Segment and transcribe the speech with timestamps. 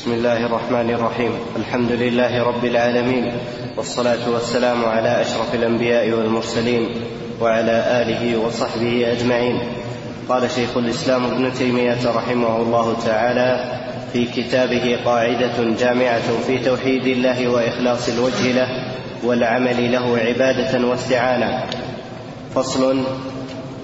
[0.00, 3.32] بسم الله الرحمن الرحيم الحمد لله رب العالمين
[3.76, 6.86] والصلاه والسلام على اشرف الانبياء والمرسلين
[7.40, 9.60] وعلى اله وصحبه اجمعين
[10.28, 13.80] قال شيخ الاسلام ابن تيميه رحمه الله تعالى
[14.12, 18.68] في كتابه قاعده جامعه في توحيد الله واخلاص الوجه له
[19.24, 21.64] والعمل له عباده واستعانه
[22.54, 23.02] فصل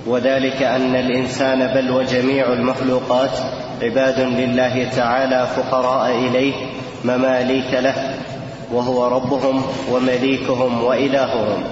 [0.06, 3.38] وذلك ان الانسان بل وجميع المخلوقات
[3.82, 6.54] عباد لله تعالى فقراء اليه
[7.04, 8.14] مماليك له
[8.72, 11.62] وهو ربهم ومليكهم والههم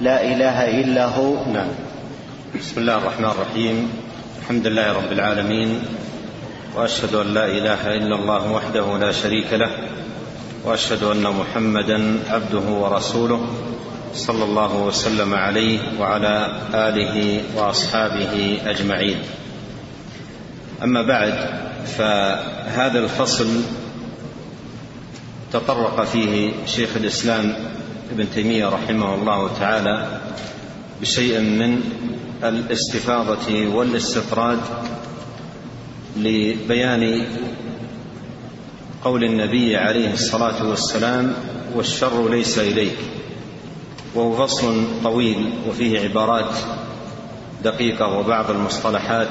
[0.00, 1.68] لا اله الا هو نعم
[2.60, 3.90] بسم الله الرحمن الرحيم
[4.40, 5.80] الحمد لله رب العالمين
[6.76, 9.70] واشهد ان لا اله الا الله وحده لا شريك له
[10.64, 13.40] واشهد ان محمدا عبده ورسوله
[14.14, 19.16] صلى الله وسلم عليه وعلى اله واصحابه اجمعين
[20.82, 21.34] أما بعد
[21.98, 23.48] فهذا الفصل
[25.52, 27.54] تطرق فيه شيخ الإسلام
[28.12, 30.20] ابن تيمية رحمه الله تعالى
[31.00, 31.80] بشيء من
[32.44, 34.58] الاستفاضة والاستطراد
[36.16, 37.26] لبيان
[39.04, 41.32] قول النبي عليه الصلاة والسلام
[41.74, 42.98] والشر ليس إليك
[44.14, 46.54] وهو فصل طويل وفيه عبارات
[47.64, 49.28] دقيقة وبعض المصطلحات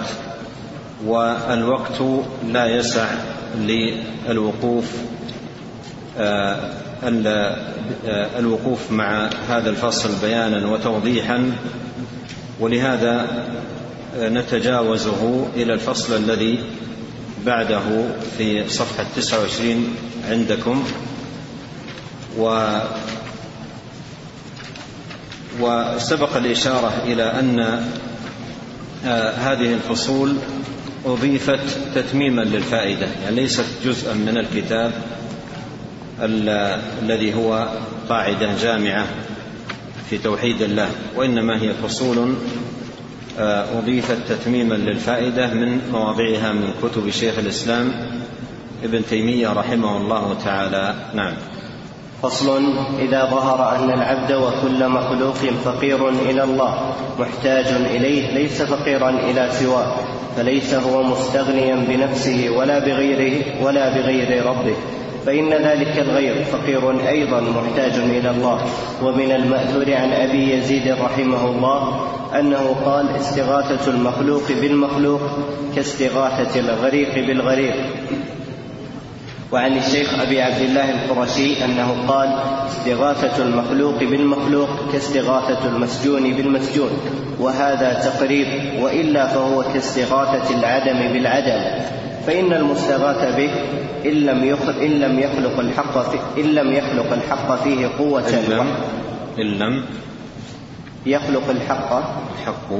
[1.06, 2.02] والوقت
[2.48, 3.10] لا يسع
[4.28, 4.86] للوقوف
[6.18, 6.72] آه،
[7.06, 11.52] آه، الوقوف مع هذا الفصل بيانا وتوضيحا
[12.60, 13.44] ولهذا
[14.20, 16.60] آه، نتجاوزه إلى الفصل الذي
[17.46, 17.80] بعده
[18.38, 19.96] في صفحة 29
[20.30, 20.84] عندكم
[22.38, 22.68] و
[25.62, 27.90] وسبق الإشارة إلى أن
[29.40, 30.36] هذه الفصول
[31.06, 31.60] أضيفت
[31.96, 34.92] تتميما للفائدة يعني ليست جزءا من الكتاب
[37.04, 37.70] الذي هو
[38.10, 39.06] قاعدة جامعة
[40.10, 42.36] في توحيد الله وإنما هي فصول
[43.40, 48.12] آه، أضيفت تتميما للفائدة من مواضعها من كتب شيخ الإسلام
[48.84, 51.34] ابن تيمية رحمه الله تعالى نعم
[52.24, 52.62] فصل
[53.00, 59.94] إذا ظهر أن العبد وكل مخلوق فقير إلى الله محتاج إليه ليس فقيرا إلى سواه
[60.38, 64.76] فليس هو مستغنيا بنفسه ولا بغيره ولا بغير ربه
[65.26, 68.62] فإن ذلك الغير فقير أيضا محتاج إلى الله
[69.04, 72.02] ومن المأثور عن أبي يزيد رحمه الله
[72.40, 75.22] أنه قال استغاثة المخلوق بالمخلوق
[75.76, 77.76] كاستغاثة الغريق بالغريق
[79.52, 82.36] وعن الشيخ أبي عبد الله القرشي أنه قال
[82.68, 86.90] استغاثة المخلوق بالمخلوق كاستغاثة المسجون بالمسجون
[87.40, 88.48] وهذا تقريب
[88.82, 91.82] وإلا فهو كاستغاثة العدم بالعدم
[92.28, 93.50] فإن المستغاث به
[94.12, 98.54] إن لم يخلق إن لم يخلق الحق في إن لم يخلق الحق فيه قوة إن
[98.54, 98.68] لم,
[99.40, 99.86] إن لم
[101.06, 101.94] يخلق الحق
[102.34, 102.72] الحق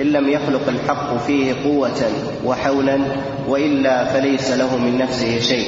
[0.00, 2.10] إن لم يخلق الحق فيه قوة
[2.44, 2.98] وحولا
[3.48, 5.66] وإلا فليس له من نفسه شيء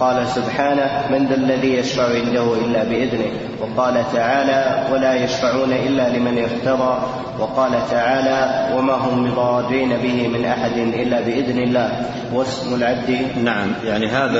[0.00, 3.26] قال سبحانه من ذا الذي يشفع عنده إلا بإذنه
[3.60, 7.00] وقال تعالى ولا يشفعون إلا لمن ارتضى
[7.38, 14.06] وقال تعالى وما هم بضارين به من أحد إلا بإذن الله واسم العبد نعم يعني
[14.08, 14.38] هذا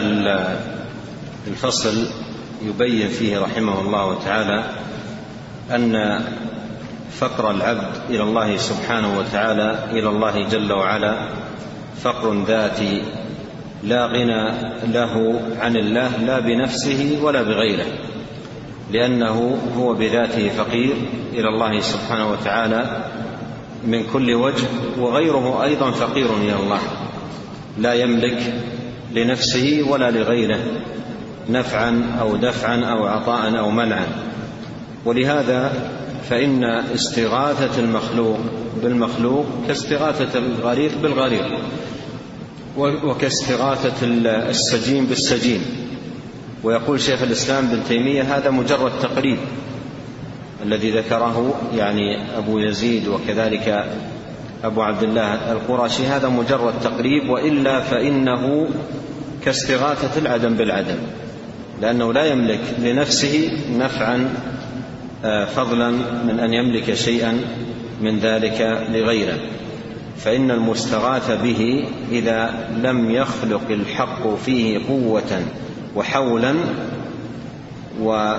[1.47, 2.06] الفصل
[2.66, 4.64] يبين فيه رحمه الله تعالى
[5.70, 5.94] أن
[7.19, 11.19] فقر العبد الى الله سبحانه وتعالى الى الله جل وعلا
[12.03, 13.03] فقر ذاتي
[13.82, 14.50] لا غنى
[14.94, 17.87] له عن الله لا بنفسه ولا بغيره
[18.93, 20.93] لانه هو بذاته فقير
[21.32, 23.03] الى الله سبحانه وتعالى
[23.87, 24.66] من كل وجه
[24.98, 26.78] وغيره ايضا فقير الى الله
[27.78, 28.54] لا يملك
[29.12, 30.59] لنفسه ولا لغيره
[31.48, 34.06] نفعا او دفعا او عطاء او منعا
[35.04, 35.72] ولهذا
[36.30, 38.38] فإن استغاثة المخلوق
[38.82, 41.58] بالمخلوق كاستغاثة الغريق بالغريق
[42.78, 44.06] وكاستغاثة
[44.48, 45.60] السجين بالسجين
[46.65, 49.38] ويقول شيخ الإسلام بن تيمية هذا مجرد تقريب
[50.62, 53.86] الذي ذكره يعني أبو يزيد وكذلك
[54.65, 58.68] أبو عبد الله القرشي هذا مجرد تقريب وإلا فإنه
[59.44, 60.98] كاستغاثة العدم بالعدم
[61.82, 64.28] لأنه لا يملك لنفسه نفعا
[65.24, 65.90] آه، فضلا
[66.26, 67.40] من ان يملك شيئا
[68.02, 69.38] من ذلك لغيره
[70.16, 75.42] فان المستغاث به اذا لم يخلق الحق فيه قوه
[75.96, 76.54] وحولا
[78.02, 78.34] و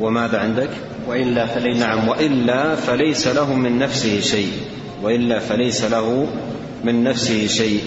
[0.00, 0.70] وماذا عندك
[1.08, 4.52] والا فليس نعم والا فليس له من نفسه شيء
[5.02, 6.26] والا فليس له
[6.84, 7.80] من نفسه شيء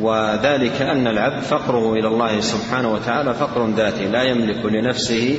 [0.00, 5.36] وذلك ان العبد فقره الى الله سبحانه وتعالى فقر ذاتي لا يملك لنفسه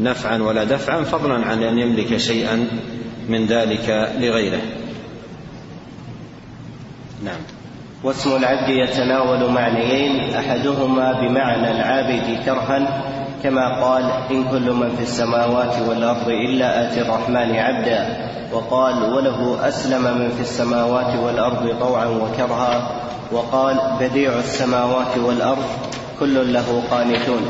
[0.00, 2.66] نفعا ولا دفعا فضلا عن ان يملك شيئا
[3.28, 4.60] من ذلك لغيره
[7.24, 7.40] نعم
[8.04, 13.02] واسم العبد يتناول معنيين احدهما بمعنى العابد كرها
[13.42, 20.02] كما قال ان كل من في السماوات والارض الا اتي الرحمن عبدا وقال وله اسلم
[20.18, 23.00] من في السماوات والارض طوعا وكرها
[23.32, 25.64] وقال بديع السماوات والارض
[26.20, 27.40] كل له قانتون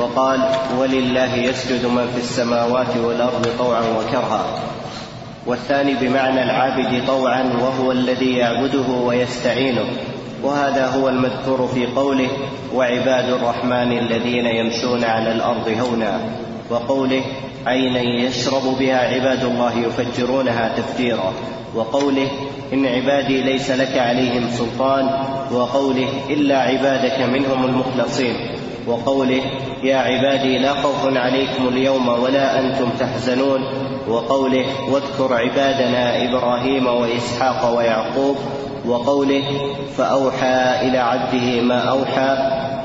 [0.00, 0.48] وقال
[0.78, 4.44] ولله يسجد من في السماوات والأرض طوعا وكرها
[5.46, 9.84] والثاني بمعنى العابد طوعا وهو الذي يعبده ويستعينه
[10.42, 12.28] وهذا هو المذكور في قوله
[12.74, 16.20] وعباد الرحمن الذين يمشون على الارض هونا
[16.70, 17.24] وقوله
[17.66, 21.32] عينا يشرب بها عباد الله يفجرونها تفجيرا
[21.74, 22.28] وقوله
[22.74, 25.08] إن عبادي ليس لك عليهم سلطان
[25.52, 28.34] وقوله إلا عبادك منهم المخلصين
[28.86, 29.40] وقوله
[29.82, 33.60] يا عبادي لا خوف عليكم اليوم ولا أنتم تحزنون
[34.08, 38.36] وقوله واذكر عبادنا إبراهيم وإسحاق ويعقوب
[38.86, 39.42] وقوله
[39.96, 42.36] فأوحى إلى عبده ما أوحى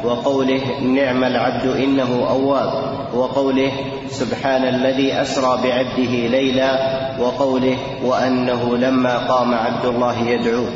[0.06, 3.72] وقوله نعم العبد إنه أواب وقوله
[4.10, 6.78] سبحان الذي اسرى بعبده ليلا
[7.20, 10.70] وقوله وانه لما قام عبد الله يدعوه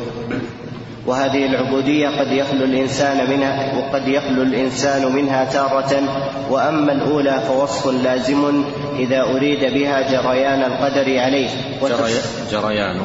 [1.08, 6.02] وهذه العبودية قد يخلو الإنسان منها وقد يخلو الإنسان منها تارة
[6.50, 8.64] وأما الأولى فوصف لازم
[9.00, 11.50] إذا أريد بها جريان القدر عليه
[12.52, 13.02] جريان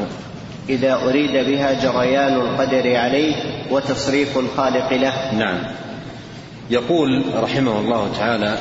[0.69, 3.35] إذا أريد بها جريان القدر عليه
[3.71, 5.59] وتصريف الخالق له نعم
[6.71, 8.59] يقول رحمه الله تعالى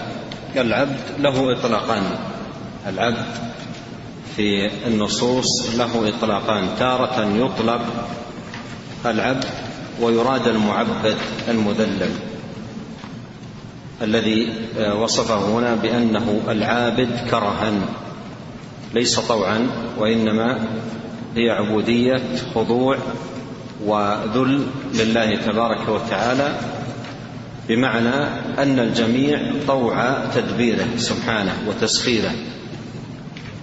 [0.55, 2.03] العبد له إطلاقان
[2.89, 3.25] العبد
[4.35, 7.81] في النصوص له إطلاقان تارة يطلق
[9.05, 9.45] العبد
[10.01, 11.15] ويراد المعبد
[11.47, 12.11] المذلل
[14.01, 17.71] الذي آه، وصفه هنا بأنه العابد كرها
[18.93, 19.67] ليس طوعا
[19.97, 20.59] وإنما
[21.35, 22.21] هي عبودية
[22.55, 22.97] خضوع
[23.85, 26.55] وذل لله تبارك وتعالى
[27.67, 28.09] بمعنى
[28.57, 32.31] أن الجميع طوع تدبيره سبحانه وتسخيره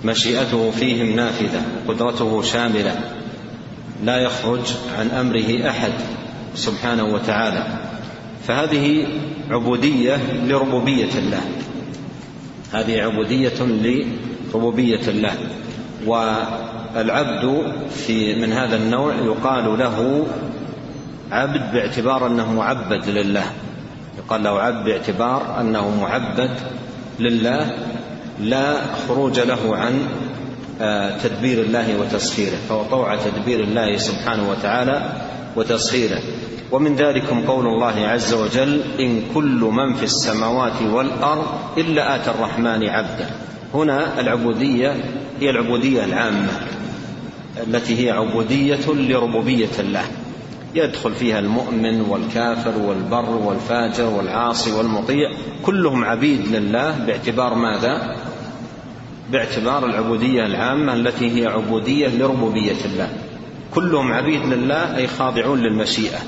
[0.04, 3.00] مشيئته فيهم نافذة قدرته شاملة
[4.04, 4.60] لا يخرج
[4.98, 5.92] عن أمره أحد
[6.54, 7.66] سبحانه وتعالى
[8.48, 9.06] فهذه
[9.50, 10.16] عبودية
[10.48, 11.40] لربوبية الله
[12.72, 15.32] هذه عبودية لربوبية الله
[16.06, 17.72] والعبد
[18.06, 20.26] في من هذا النوع يقال له
[21.30, 23.46] عبد باعتبار أنه عبد لله
[24.18, 26.50] يقال له عبد باعتبار أنه معبد
[27.18, 27.74] لله
[28.40, 28.76] لا
[29.08, 30.00] خروج له عن
[30.80, 35.10] آه، تدبير الله وتسخيره فهو طوع تدبير الله سبحانه وتعالى
[35.56, 36.18] وتسخيره
[36.72, 41.44] ومن ذلكم قول الله عز وجل إن كل من في السماوات والأرض
[41.78, 43.30] إلا آتى الرحمن عبدا
[43.74, 44.94] هنا العبودية
[45.40, 46.48] هي العبودية العامة
[47.66, 50.02] التي هي عبودية لربوبية الله
[50.74, 55.30] يدخل فيها المؤمن والكافر والبر والفاجر والعاصي والمطيع
[55.62, 58.16] كلهم عبيد لله باعتبار ماذا
[59.30, 63.08] باعتبار العبوديه العامه التي هي عبوديه لربوبيه الله
[63.74, 66.18] كلهم عبيد لله اي خاضعون للمشيئه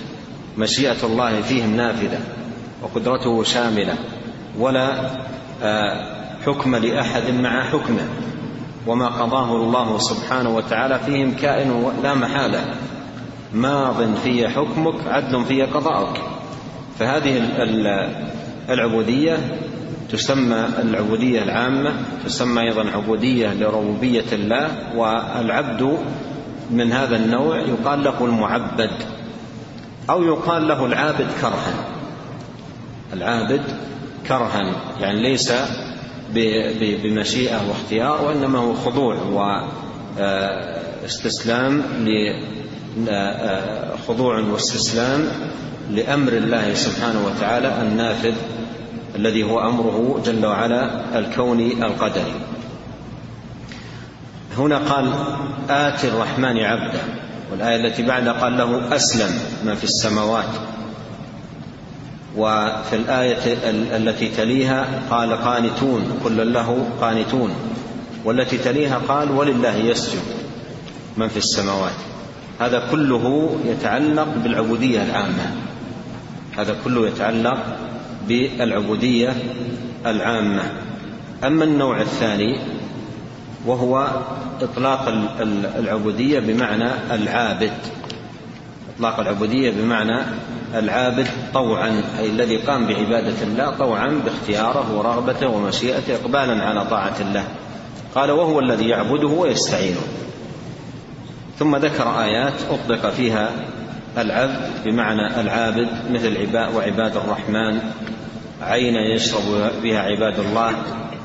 [0.59, 2.21] مشيئه الله فيهم نافذه
[2.83, 3.95] وقدرته شامله
[4.59, 5.01] ولا
[5.63, 8.09] آه، حكم لاحد مع حكمه
[8.87, 12.75] وما قضاه الله سبحانه وتعالى فيهم كائن لا محاله
[13.55, 16.21] ماض في حكمك عدل في قضاءك
[16.99, 17.43] فهذه
[18.71, 19.37] العبودية
[20.13, 21.93] تسمى العبودية العامة
[22.25, 25.99] تسمى أيضا عبودية لربوبية الله والعبد
[26.71, 28.91] من هذا النوع يقال له المعبد
[30.11, 31.75] أو يقال له العابد كرها
[33.13, 33.63] العابد
[34.29, 35.53] كرها يعني ليس
[37.03, 39.15] بمشيئة واختيار وإنما هو خضوع
[40.19, 42.41] واستسلام آه،
[43.09, 45.25] آه، خضوع واستسلام
[45.91, 48.35] لامر الله سبحانه وتعالى النافذ
[49.17, 52.33] الذي هو امره جل وعلا الكوني القدري
[54.57, 55.11] هنا قال
[55.71, 56.99] ات الرحمن عبدا
[57.53, 59.31] والايه التي بعدها قال له اسلم
[59.65, 60.51] ما في السماوات
[62.37, 63.57] وفي الايه
[63.97, 67.51] التي تليها قال قانتون كلا له قانتون
[68.25, 70.23] والتي تليها قال ولله يسجد
[71.17, 71.93] من في السماوات
[72.61, 75.51] هذا كله يتعلق بالعبودية العامة
[76.59, 77.59] هذا كله يتعلق
[78.29, 79.35] بالعبودية
[80.07, 80.63] العامة
[81.45, 82.59] أما النوع الثاني
[83.67, 84.09] وهو
[84.63, 85.15] إطلاق
[85.79, 87.73] العبودية بمعنى العابد
[88.97, 90.23] إطلاق العبودية بمعنى
[90.75, 97.45] العابد طوعا أي الذي قام بعبادة الله طوعا باختياره ورغبته ومشيئته إقبالا على طاعة الله
[98.15, 100.01] قال وهو الذي يعبده ويستعينه
[101.59, 103.51] ثم ذكر آيات أطلق فيها
[104.19, 107.79] العبد بمعنى العابد مثل عباء وعباد الرحمن
[108.63, 109.43] عين يشرب
[109.83, 110.73] بها عباد الله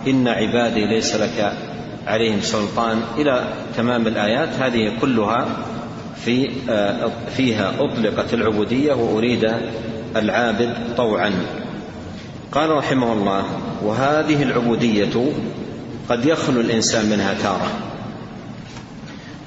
[0.07, 1.53] إن عبادي ليس لك
[2.07, 3.41] عليهم سلطان إلى
[3.77, 5.45] تمام الآيات هذه كلها
[6.25, 9.51] في آه، فيها أطلقت العبودية وأريد
[10.15, 11.31] العابد طوعا
[12.51, 13.43] قال رحمه الله
[13.83, 15.25] وهذه العبودية
[16.09, 17.67] قد يخلو الإنسان منها تارة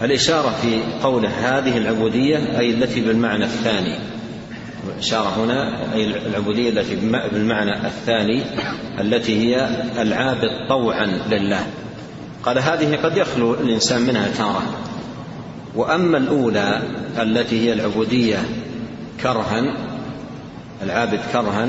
[0.04, 3.98] الإشارة في قوله هذه العبودية أي التي بالمعنى الثاني
[4.96, 6.96] الإشارة هنا أي العبودية التي
[7.32, 8.42] بالمعنى الثاني
[9.00, 9.68] التي هي
[10.02, 11.66] العابد طوعا لله
[12.42, 14.62] قال هذه قد يخلو الإنسان منها تارة
[15.74, 16.80] وأما الأولى
[17.22, 18.38] التي هي العبودية
[19.22, 19.62] كرها
[20.84, 21.68] العابد كرها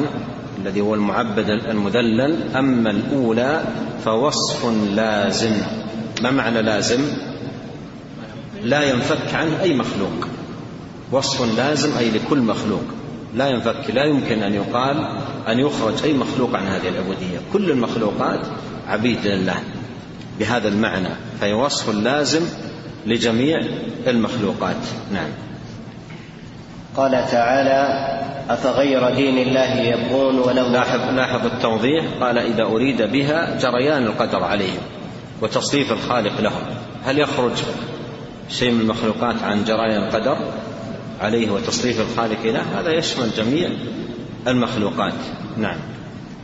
[0.63, 3.61] الذي هو المعبد المذلل أما الأولى
[4.05, 4.65] فوصف
[4.95, 5.57] لازم
[6.21, 6.99] ما معنى لازم
[8.65, 10.27] لا ينفك عنه أي مخلوق
[11.11, 12.83] وصف لازم أي لكل مخلوق
[13.33, 15.07] لا ينفك لا يمكن أن يقال
[15.47, 18.39] أن يخرج أي مخلوق عن هذه العبودية كل المخلوقات
[18.87, 19.55] عبيد لله
[20.39, 21.09] بهذا المعنى
[21.41, 22.41] فهي وصف لازم
[23.07, 23.59] لجميع
[24.07, 24.75] المخلوقات
[25.13, 25.29] نعم
[26.97, 28.05] قال تعالى
[28.49, 34.81] أفغير دين الله يبغون ولو لاحظ, لاحظ التوضيح قال إذا أريد بها جريان القدر عليهم
[35.41, 36.61] وتصريف الخالق لهم
[37.05, 37.51] هل يخرج
[38.49, 40.37] شيء من المخلوقات عن جرائم القدر
[41.21, 43.69] عليه وتصريف الخالق له هذا يشمل جميع
[44.47, 45.13] المخلوقات
[45.57, 45.77] نعم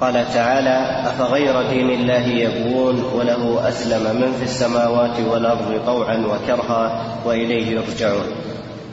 [0.02, 7.66] قال تعالى أفغير دين الله يبغون وله أسلم من في السماوات والأرض طوعا وكرها وإليه
[7.68, 8.26] يرجعون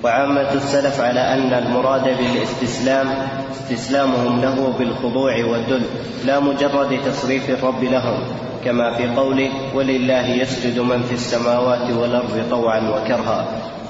[0.05, 3.09] وعامة السلف على أن المراد بالاستسلام
[3.53, 5.83] استسلامهم له بالخضوع والذل
[6.27, 8.23] لا مجرد تصريف الرب لهم
[8.65, 13.45] كما في قوله ولله يسجد من في السماوات والأرض طوعا وكرها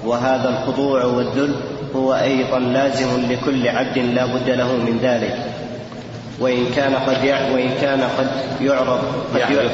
[0.07, 1.55] وهذا الخضوع والذل
[1.97, 5.37] هو أيضا لازم لكل عبد لا بد له من ذلك
[6.41, 7.23] وإن كان قد
[7.55, 8.29] وإن كان قد
[8.61, 8.99] يعرض
[9.35, 9.71] قد يعرض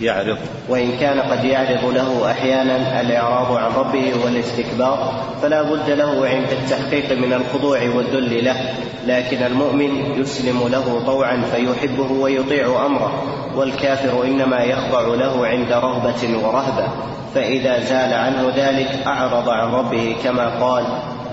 [0.00, 0.38] يعرض
[0.68, 5.12] وإن كان قد يعرض له أحيانا الإعراض عن ربه والاستكبار
[5.42, 8.56] فلا بد له عند التحقيق من الخضوع والذل له
[9.06, 13.22] لكن المؤمن يسلم له طوعا فيحبه ويطيع أمره
[13.56, 16.88] والكافر إنما يخضع له عند رغبة ورهبة
[17.34, 20.86] فإذا زال عنه ذلك أعرض عن ربه كما قال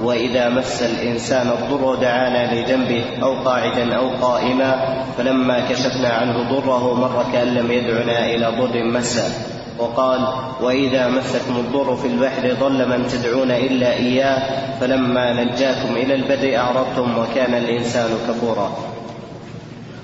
[0.04, 7.26] وإذا مس الإنسان الضر دعانا لجنبه أو قاعدا أو قائما فلما كشفنا عنه ضره مر
[7.32, 9.32] كأن لم يدعنا إلى ضر مسه
[9.80, 10.20] وقال
[10.62, 17.18] واذا مسكم الضر في البحر ضل من تدعون الا اياه فلما نجاكم الى البر اعرضتم
[17.20, 18.72] وكان الانسان كفورا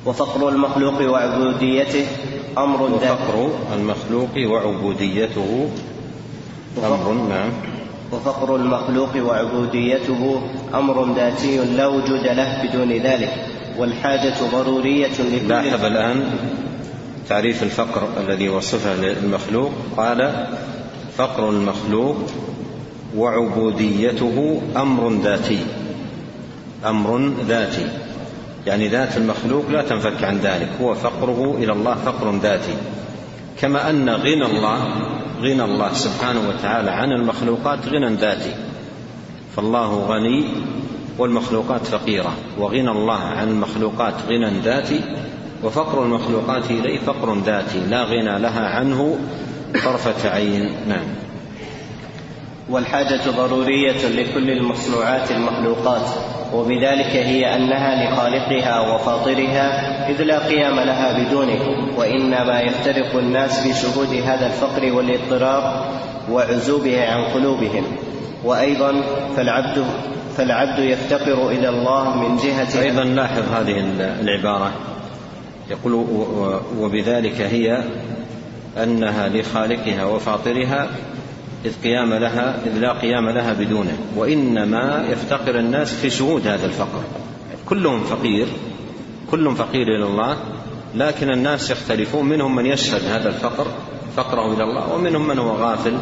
[0.05, 2.05] وفقر المخلوق وعبوديته
[2.57, 5.69] امر وفقر المخلوق وعبوديته
[6.83, 7.49] امر نعم
[8.11, 10.41] وفقر المخلوق وعبوديته
[10.73, 13.29] أمر ذاتي لا وجود له بدون ذلك
[13.77, 16.23] والحاجة ضرورية لكل لاحظ الآن
[17.29, 20.47] تعريف الفقر الذي وصفه للمخلوق قال
[21.17, 22.15] فقر المخلوق
[23.17, 25.59] وعبوديته امر ذاتي
[26.85, 27.87] امر ذاتي
[28.67, 32.73] يعني ذات المخلوق لا تنفك عن ذلك هو فقره الى الله فقر ذاتي
[33.61, 34.79] كما ان غنى الله
[35.41, 38.55] غنى الله سبحانه وتعالى عن المخلوقات غنى ذاتي
[39.55, 40.43] فالله غني
[41.19, 44.99] والمخلوقات فقيرة وغنى الله عن المخلوقات غنى ذاتي
[45.63, 49.19] وفقر المخلوقات إليه فقر ذاتي لا غنى لها عنه
[49.85, 51.05] طرفة عين نعم
[52.69, 56.01] والحاجة ضرورية لكل المصنوعات المخلوقات
[56.53, 59.69] وبذلك هي أنها لخالقها وفاطرها
[60.09, 65.85] إذ لا قيام لها بدونه وإنما يفترق الناس بشهود هذا الفقر والاضطراب
[66.31, 67.83] وعزوبه عن قلوبهم
[68.43, 69.01] وأيضا
[69.37, 69.85] فالعبد
[70.37, 73.83] فالعبد يفتقر إلى الله من جهة أيضا لاحظ هذه
[74.21, 74.71] العبارة
[75.71, 75.93] يقول
[76.79, 77.83] وبذلك هي
[78.83, 80.87] أنها لخالقها وفاطرها
[81.65, 87.01] إذ قيام لها إذ لا قيام لها بدونه وإنما يفتقر الناس في شهود هذا الفقر
[87.69, 88.47] كلهم فقير
[89.31, 90.37] كلهم فقير إلى الله
[90.95, 93.67] لكن الناس يختلفون منهم من يشهد هذا الفقر
[94.17, 95.93] فقره إلى الله ومنهم من هو غافل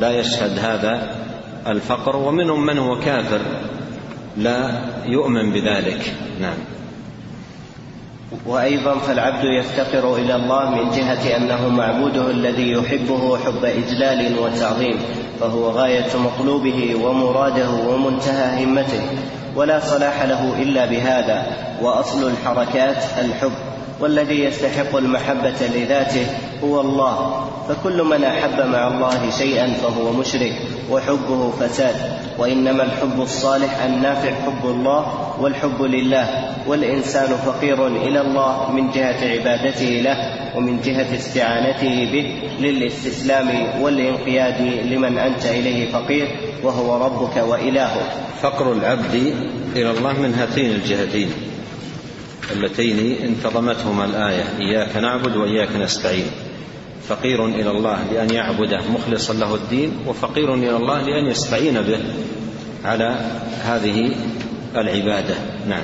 [0.00, 1.16] لا يشهد هذا
[1.66, 3.40] الفقر ومنهم من هو كافر
[4.36, 4.74] لا
[5.06, 6.54] يؤمن بذلك نعم
[8.46, 14.98] وأيضا فالعبد يفتقر إلى الله من جهة أنه معبوده الذي يحبه حب إجلال وتعظيم
[15.40, 19.02] فهو غاية مطلوبه ومراده ومنتهى همته
[19.56, 21.46] ولا صلاح له إلا بهذا
[21.82, 23.52] وأصل الحركات الحب
[24.00, 26.26] والذي يستحق المحبة لذاته
[26.64, 30.52] هو الله فكل من أحب مع الله شيئا فهو مشرك
[30.90, 31.94] وحبه فساد
[32.38, 36.28] وإنما الحب الصالح النافع حب الله والحب لله
[36.66, 40.16] والإنسان فقير إلى الله من جهة عبادته له
[40.56, 43.50] ومن جهة استعانته به للاستسلام
[43.82, 44.60] والانقياد
[44.92, 46.28] لمن أنت إليه فقير
[46.62, 48.04] وهو ربك وإلهك
[48.42, 49.14] فقر العبد
[49.76, 51.30] إلى الله من هاتين الجهتين
[52.52, 56.26] اللتين انتظمتهما الآية إياك نعبد وإياك نستعين
[57.08, 61.98] فقير إلى الله لأن يعبده مخلصا له الدين وفقير إلى الله لأن يستعين به
[62.84, 63.14] على
[63.62, 64.10] هذه
[64.76, 65.34] العبادة
[65.68, 65.82] نعم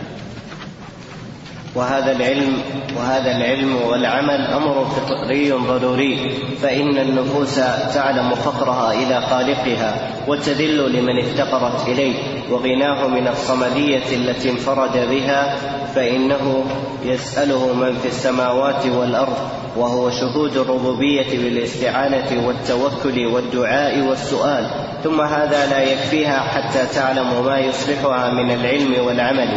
[1.74, 2.52] وهذا العلم
[2.98, 6.30] وهذا العلم والعمل امر فطري ضروري
[6.62, 7.54] فان النفوس
[7.94, 12.14] تعلم فقرها الى خالقها وتذل لمن افتقرت اليه
[12.50, 15.56] وغناه من الصمديه التي انفرد بها
[15.94, 16.64] فانه
[17.04, 19.36] يساله من في السماوات والارض
[19.76, 24.70] وهو شهود الربوبية بالاستعانة والتوكل والدعاء والسؤال
[25.04, 29.48] ثم هذا لا يكفيها حتى تعلم ما يصلحها من العلم والعمل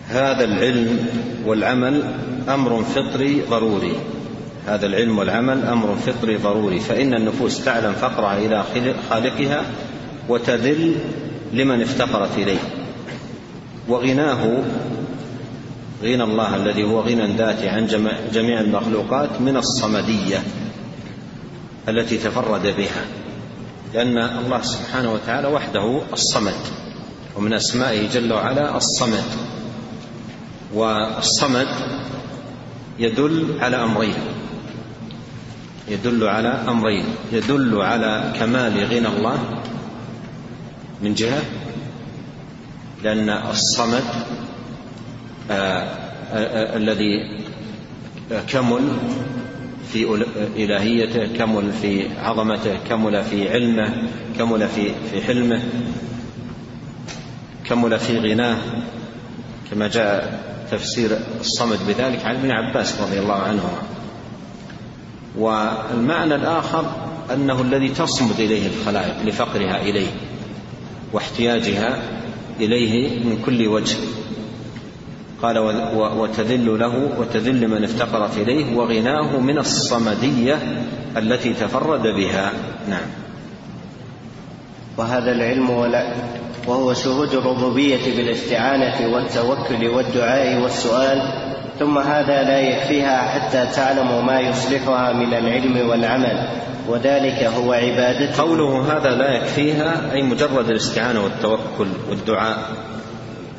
[0.09, 0.99] هذا العلم
[1.47, 2.03] والعمل
[2.49, 3.93] أمر فطري ضروري
[4.69, 8.65] هذا العلم والعمل أمر فطري ضروري فإن النفوس تعلم فقرها إلى
[9.11, 9.63] خالقها
[10.29, 10.95] وتذل
[11.53, 12.59] لمن افتقرت إليه
[13.89, 14.63] وغناه
[16.03, 17.87] غنى الله الذي هو غنى ذاتي عن
[18.33, 20.43] جميع المخلوقات من الصمدية
[21.89, 23.05] التي تفرد بها
[23.95, 26.55] لأن الله سبحانه وتعالى وحده الصمد
[27.37, 29.25] ومن أسمائه جل وعلا الصمد
[30.75, 31.67] والصمد
[32.99, 34.15] يدل على أمرين
[35.89, 39.39] يدل على أمرين يدل على كمال غنى الله
[41.03, 41.43] من جهة
[43.05, 44.05] لأن الصمد
[45.51, 45.85] آه، آه،
[46.33, 47.27] آه، الذي
[48.49, 48.83] كمل
[49.93, 50.21] في
[50.57, 53.93] إلهيته كمل في عظمته كمل في علمه
[54.39, 55.61] كمل في في حلمه
[57.65, 58.57] كمل في غناه
[59.71, 63.83] كما جاء تفسير الصمد بذلك عن ابن عباس رضي الله عنهما
[65.39, 66.85] والمعنى الآخر
[67.35, 70.07] أنه الذي تصمد إليه الخلائق لفقرها إليه
[71.13, 71.99] واحتياجها
[72.61, 73.97] إليه من كل وجه
[75.43, 75.59] قال
[75.95, 80.59] وتذل له وتذل من افتقرت إليه وغناه من الصمدية
[81.17, 82.51] التي تفرد بها
[82.89, 83.09] نعم
[84.99, 86.15] وهذا العلم ولا
[86.69, 91.19] وهو شهود الربوبية بالاستعانة والتوكل والدعاء والسؤال
[91.79, 96.49] ثم هذا لا يكفيها حتى تعلم ما يصلحها من العلم والعمل
[96.89, 102.57] وذلك هو عبادته قوله هذا لا يكفيها أي مجرد الاستعانة والتوكل والدعاء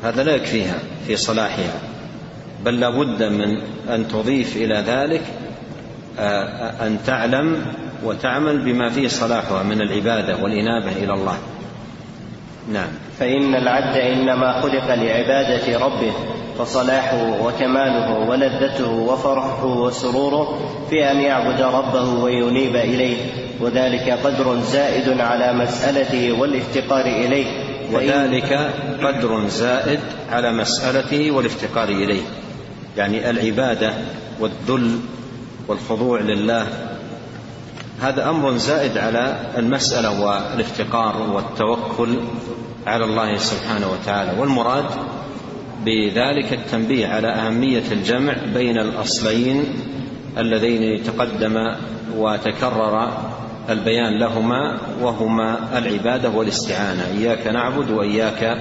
[0.04, 1.80] هذا لا يكفيها في صلاحها
[2.64, 3.58] بل لابد من
[3.94, 5.20] أن تضيف إلى ذلك
[6.18, 7.62] آه، أن تعلم
[8.04, 11.36] وتعمل بما فيه صلاحها من العبادة والإنابة إلى الله
[12.72, 16.12] نعم فإن العبد إنما خلق لعبادة ربه
[16.58, 20.58] فصلاحه وكماله ولذته وفرحه وسروره
[20.90, 23.16] في أن يعبد ربه وينيب إليه
[23.60, 28.72] وذلك قدر زائد على مسألته والافتقار إليه وذلك
[29.02, 32.22] قدر زائد على مسألته والافتقار إليه
[32.96, 33.92] يعني العبادة
[34.40, 34.98] والذل
[35.68, 36.66] والخضوع لله
[38.02, 42.18] هذا أمر زائد على المسألة والافتقار والتوكل
[42.86, 44.84] على الله سبحانه وتعالى والمراد
[45.84, 49.64] بذلك التنبيه على أهمية الجمع بين الأصلين
[50.38, 51.54] اللذين تقدم
[52.16, 53.12] وتكرر
[53.68, 58.58] البيان لهما وهما العبادة والاستعانة إياك نعبد وإياك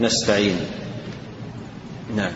[0.00, 0.56] نستعين
[2.16, 2.32] نعم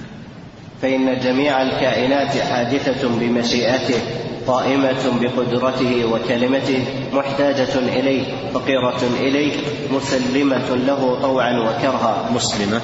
[0.82, 3.98] فإن جميع الكائنات حادثة بمشيئته
[4.46, 9.52] قائمة بقدرته وكلمته محتاجة إليه فقيرة إليه
[9.92, 12.80] مسلمة له طوعا وكرها مسلمة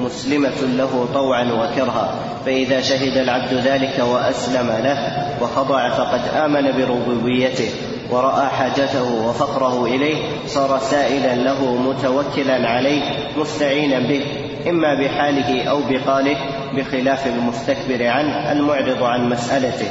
[0.00, 2.14] مسلمة له طوعا وكرها
[2.46, 4.98] فإذا شهد العبد ذلك وأسلم له
[5.42, 7.70] وخضع فقد آمن بربوبيته
[8.10, 13.02] ورأى حاجته وفقره إليه صار سائلا له متوكلا عليه
[13.38, 14.22] مستعينا به
[14.70, 16.36] إما بحاله أو بقاله
[16.76, 19.90] بخلاف المستكبر عنه المعرض عن مسألته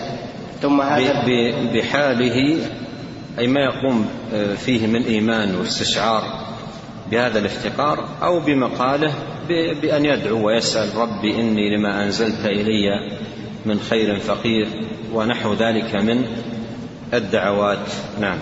[0.62, 1.14] ثم هذا
[1.74, 2.58] بحاله
[3.40, 6.24] أي ما يقوم آه، فيه من إيمان واستشعار
[7.12, 9.14] بهذا الافتقار أو بمقاله
[9.82, 12.90] بأن يدعو ويسأل ربي إني لما أنزلت إلي
[13.66, 14.68] من خير فقير
[15.14, 16.26] ونحو ذلك من
[17.14, 17.88] الدعوات
[18.22, 18.38] نعم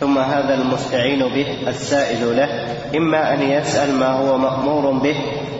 [0.00, 5.16] ثم هذا المستعين به السائل له إما أن يسأل ما هو مأمور به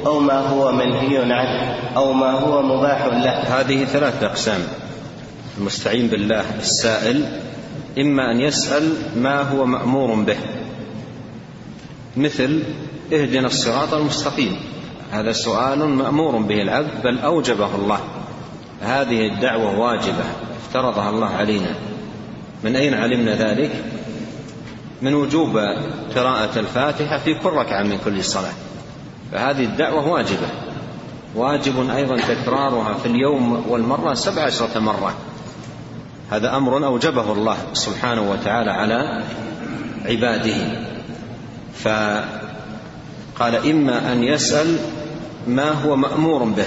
[0.06, 4.60] أو ما هو منهي عنه أو ما هو مباح له هذه ثلاثة أقسام
[5.58, 7.24] المستعين بالله السائل
[7.98, 10.36] إما أن يسأل ما هو مأمور به
[12.16, 12.62] مثل
[13.12, 14.56] اهدنا الصراط المستقيم
[15.12, 18.00] هذا سؤال مأمور به العبد بل أوجبه الله
[18.82, 20.24] هذه الدعوة واجبة
[20.64, 21.74] افترضها الله علينا
[22.64, 23.70] من أين علمنا ذلك
[25.02, 25.56] من وجوب
[26.16, 28.52] قراءة الفاتحة في كل ركعة من كل صلاة
[29.32, 30.48] فهذه الدعوة واجبة
[31.34, 35.14] واجب أيضا تكرارها في اليوم والمرة سبع عشرة مرة
[36.30, 39.22] هذا أمر أوجبه الله سبحانه وتعالى على
[40.04, 40.56] عباده
[41.74, 44.76] فقال إما أن يسأل
[45.46, 46.66] ما هو مأمور به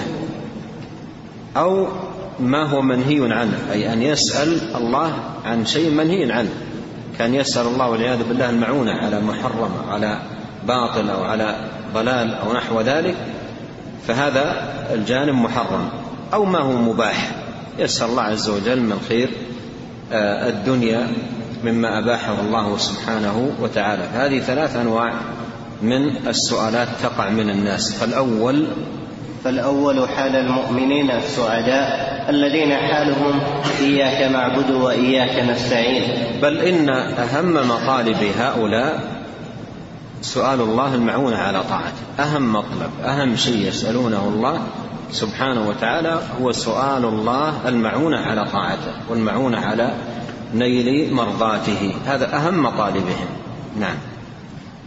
[1.58, 1.88] أو
[2.40, 5.14] ما هو منهي عنه أي أن يسأل الله
[5.46, 6.50] عن شيء منهي عنه
[7.20, 10.20] كان يسأل الله والعياذ بالله المعونة على محرم على
[10.68, 11.56] باطل أو على
[11.94, 13.16] ضلال أو نحو ذلك
[14.08, 15.90] فهذا الجانب محرم
[16.34, 17.32] أو ما هو مباح
[17.80, 19.30] يسأل الله عز وجل من خير
[20.14, 21.08] آه، الدنيا
[21.64, 25.14] مما أباحه الله سبحانه وتعالى هذه ثلاث أنواع
[25.82, 28.68] من السؤالات تقع من الناس فالأول
[29.44, 33.40] فالأول حال المؤمنين السعداء الذين حالهم
[33.80, 36.04] إياك نعبد وإياك نستعين
[36.42, 39.02] بل إن أهم مطالب هؤلاء
[40.22, 41.96] سؤال الله المعونة على طاعته
[42.36, 44.60] أهم مطلب أهم شيء يسألونه الله
[45.12, 49.94] سبحانه وتعالى هو سؤال الله المعونة على طاعته والمعونة على
[50.54, 53.28] نيل مرضاته هذا أهم مطالبهم
[53.80, 53.96] نعم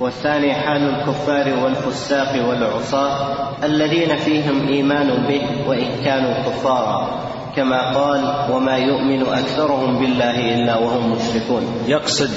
[0.00, 3.16] والثاني حال الكفار والفساق والعصاة
[3.64, 7.20] الذين فيهم إيمان به وإن كانوا كفارا
[7.56, 12.34] كما قال وما يؤمن أكثرهم بالله إلا وهم مشركون يقصد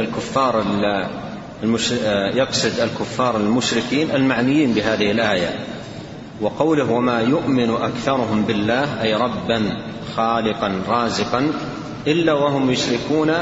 [0.00, 5.48] الكفار آه، يقصد الكفار المشركين المعنيين بهذه الآية
[6.40, 9.62] وقوله وما يؤمن أكثرهم بالله أي ربا
[10.16, 11.52] خالقا رازقا
[12.06, 13.32] إلا وهم يشركون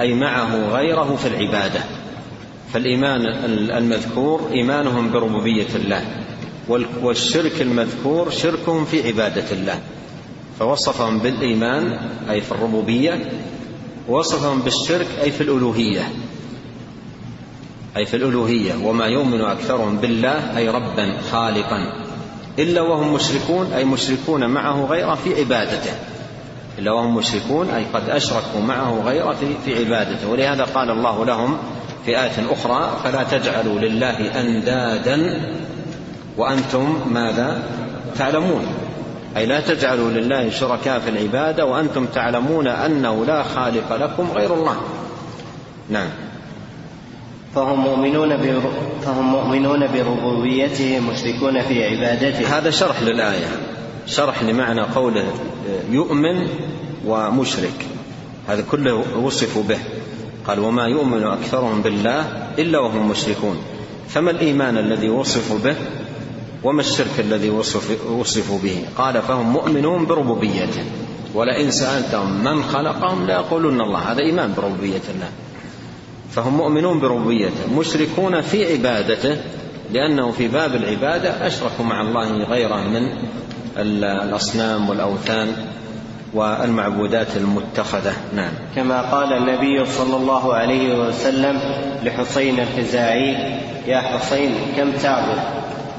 [0.00, 1.80] أي معه غيره في العبادة
[2.72, 3.26] فالإيمان
[3.78, 6.04] المذكور إيمانهم بربوبية الله
[7.02, 9.78] والشرك المذكور شركهم في عبادة الله
[10.58, 11.98] فوصفهم بالإيمان
[12.30, 13.30] أي في الربوبية
[14.08, 16.08] ووصفهم بالشرك أي في الألوهية
[17.96, 21.92] أي في الألوهية وما يؤمن أكثرهم بالله أي ربا خالقا
[22.58, 25.92] إلا وهم مشركون أي مشركون معه غيره في عبادته
[26.78, 31.58] إلا وهم مشركون أي قد أشركوا معه غيره في عبادته ولهذا قال الله لهم
[32.06, 35.40] في آية أخرى فلا تجعلوا لله أندادا
[36.38, 37.62] وأنتم ماذا
[38.18, 38.66] تعلمون
[39.36, 44.76] أي لا تجعلوا لله شركاء في العبادة وأنتم تعلمون أنه لا خالق لكم غير الله
[45.90, 46.08] نعم
[47.54, 48.60] فهم مؤمنون برو...
[49.02, 53.46] فهم مؤمنون بربوبيته مشركون في عبادته هذا شرح للآية
[54.06, 56.46] شرح لمعنى قوله آه، يؤمن
[57.06, 57.86] ومشرك
[58.48, 59.78] هذا كله وصفوا به
[60.46, 63.56] قال وما يؤمن أكثرهم بالله إلا وهم مشركون
[64.08, 65.74] فما الإيمان الذي وصفوا به
[66.64, 67.50] وما الشرك الذي
[68.10, 70.84] وصفوا به قال فهم مؤمنون بربوبيته
[71.34, 75.30] ولئن سألتهم من خلقهم ليقولن الله هذا إيمان بربوبية الله
[76.30, 79.36] فهم مؤمنون بربوبيته مشركون في عبادته
[79.92, 83.08] لأنه في باب العبادة أشركوا مع الله غيره من
[83.76, 85.52] الأصنام والأوثان
[86.34, 91.58] والمعبودات المتخذة نعم كما قال النبي صلى الله عليه وسلم
[92.04, 93.36] لحسين الخزاعي
[93.86, 95.38] يا حسين كم تعبد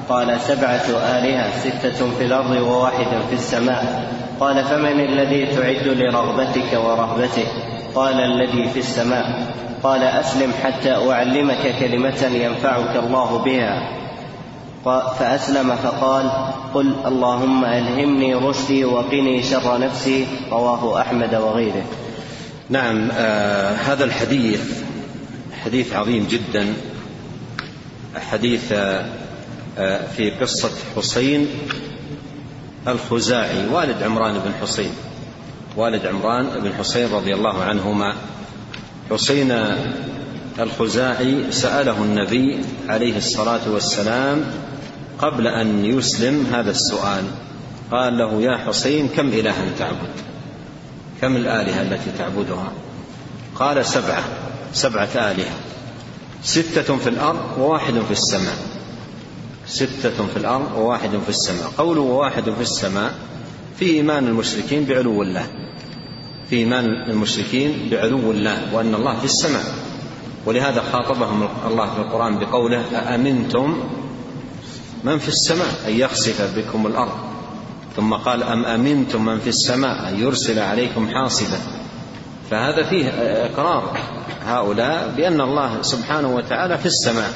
[0.08, 0.82] قال سبعة
[1.18, 7.46] آلهة ستة في الأرض وواحد في السماء قال فمن الذي تعد لرغبتك ورهبتك
[7.94, 9.46] قال الذي في السماء
[9.82, 13.98] قال أسلم حتى أعلمك كلمة ينفعك الله بها
[15.18, 16.30] فأسلم فقال
[16.74, 21.84] قل اللهم ألهمني رشدي وقني شر نفسي رواه أحمد وغيره
[22.70, 24.60] نعم آه هذا الحديث
[25.64, 26.74] حديث عظيم جدا
[28.30, 29.06] حديث آه،,
[29.78, 31.46] آه في قصة حسين
[32.88, 34.90] الخزاعي والد عمران بن حسين
[35.76, 38.14] والد عمران بن حسين رضي الله عنهما
[39.10, 39.52] حسين
[40.58, 44.44] الخزاعي سأله النبي عليه الصلاة والسلام
[45.18, 47.24] قبل أن يسلم هذا السؤال
[47.90, 50.12] قال له يا حسين كم إلها تعبد
[51.20, 52.72] كم الآلهة التي تعبدها
[53.54, 54.24] قال سبعة
[54.72, 55.54] سبعة آلهة
[56.42, 58.56] ستة في الأرض وواحد في السماء
[59.66, 63.14] ستة في الأرض وواحد في السماء قوله وواحد في السماء
[63.78, 65.46] في إيمان المشركين بعلو الله
[66.50, 69.62] في إيمان المشركين بعلو الله وأن الله في السماء
[70.46, 73.82] ولهذا خاطبهم الله في القرآن بقوله أأمنتم
[75.04, 77.18] من في السماء أن يخسف بكم الأرض
[77.96, 81.58] ثم قال أم أمنتم من في السماء أن يرسل عليكم حاصبا
[82.50, 83.08] فهذا فيه
[83.46, 83.98] إقرار
[84.44, 87.30] هؤلاء بأن الله سبحانه وتعالى في السماء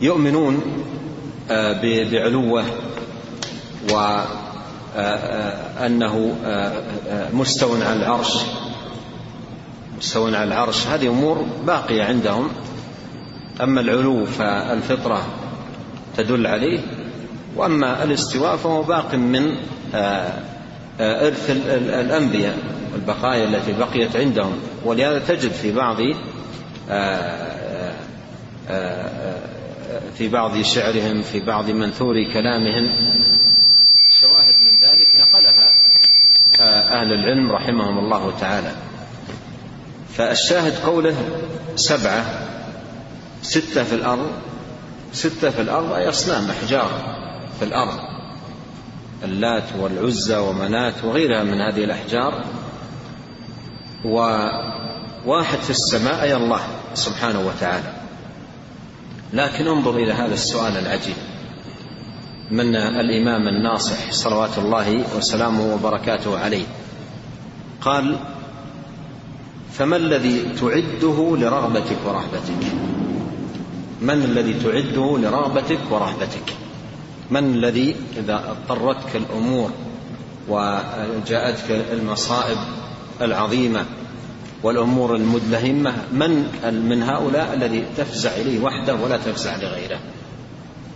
[0.00, 0.62] يؤمنون
[1.50, 1.72] آه،
[2.12, 2.64] بعلوه
[3.90, 4.34] وأنه
[6.44, 6.82] آه، آه،
[7.32, 8.36] مستو على العرش
[9.98, 12.48] مستو على العرش هذه أمور باقية عندهم
[13.60, 15.26] أما العلو فالفطرة
[16.16, 16.80] تدل عليه
[17.56, 19.54] وأما الاستواء فهو باق من
[19.94, 20.32] آه،
[21.00, 22.58] آه، إرث الأنبياء
[22.94, 25.96] البقايا التي بقيت عندهم ولهذا تجد في بعض
[26.90, 27.56] آه،
[30.18, 32.88] في بعض شعرهم في بعض منثور كلامهم
[34.20, 35.68] شواهد من ذلك نقلها
[37.02, 38.70] أهل العلم رحمهم الله تعالى
[40.14, 41.14] فالشاهد قوله
[41.76, 42.24] سبعة
[43.42, 44.30] ستة في الأرض
[45.16, 47.16] ستة في الأرض أي أصنام أحجار
[47.58, 47.98] في الأرض
[49.24, 52.42] اللات والعزى ومناة وغيرها من هذه الأحجار
[54.04, 56.60] وواحد في السماء أي الله
[56.94, 57.92] سبحانه وتعالى
[59.32, 61.16] لكن انظر إلى هذا السؤال العجيب
[62.50, 66.64] من الإمام الناصح صلوات الله وسلامه وبركاته عليه
[67.80, 68.16] قال
[69.72, 72.72] فما الذي تعده لرغبتك ورهبتك
[74.00, 76.56] من الذي تعده لرغبتك ورهبتك
[77.30, 79.70] من الذي إذا اضطرتك الأمور
[80.48, 82.58] وجاءتك المصائب
[83.20, 83.84] العظيمة
[84.62, 89.98] والأمور المدلهمة من من هؤلاء الذي تفزع إليه وحده ولا تفزع لغيره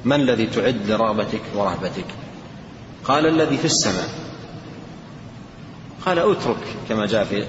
[0.05, 2.05] من الذي تعد لرغبتك ورهبتك
[3.05, 4.09] قال الذي في السماء
[6.07, 7.45] قال اترك كما جاء في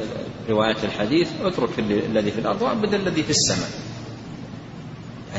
[0.50, 3.70] رواية الحديث اترك الذي في الأرض وعبد الذي في السماء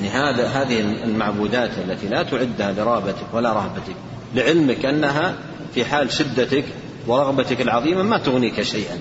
[0.05, 3.95] يعني هذا هذه المعبودات التي لا تعدها لرغبتك ولا رهبتك
[4.35, 5.35] لعلمك انها
[5.75, 6.65] في حال شدتك
[7.07, 8.99] ورغبتك العظيمه ما تغنيك شيئا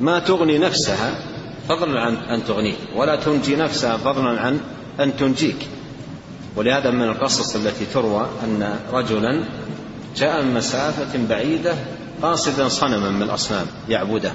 [0.00, 1.14] ما تغني نفسها
[1.68, 4.60] فضلا عن ان تغنيك ولا تنجي نفسها فضلا عن
[5.00, 5.68] ان تنجيك
[6.56, 9.40] ولهذا من القصص التي تروى ان رجلا
[10.16, 11.74] جاء من مسافه بعيده
[12.22, 14.32] قاصدا صنما من الاصنام يعبده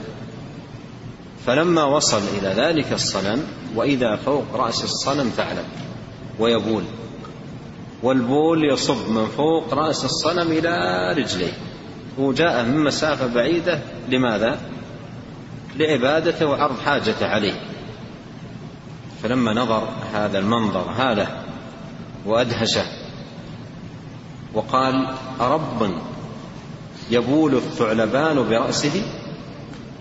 [1.45, 3.43] فلما وصل إلى ذلك الصنم
[3.75, 5.65] وإذا فوق رأس الصنم ثعلب
[6.39, 6.84] ويبول
[8.04, 10.77] والبول يصب من فوق رأس الصنم إلى
[11.17, 11.54] رجليه
[12.17, 14.58] وجاء من مسافة بعيدة لماذا؟
[15.75, 17.54] لعبادته وعرض حاجته عليه
[19.23, 21.27] فلما نظر هذا المنظر هاله
[22.25, 22.84] وأدهشه
[24.54, 25.08] وقال
[25.41, 25.91] أرب
[27.12, 29.01] يبول الثعلبان برأسه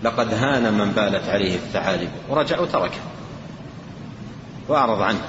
[0.03, 2.99] لقد هان من بالت عليه الثعالب ورجع وتركه
[4.67, 5.21] وأعرض عنه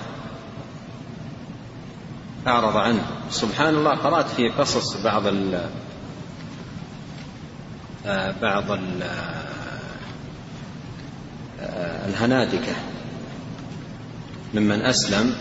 [2.46, 5.68] أعرض عنه سبحان الله قرأت في قصص بعض الـ
[8.06, 9.02] آه، بعض الـ
[11.60, 12.72] آه، الهنادكة
[14.54, 15.34] ممن أسلم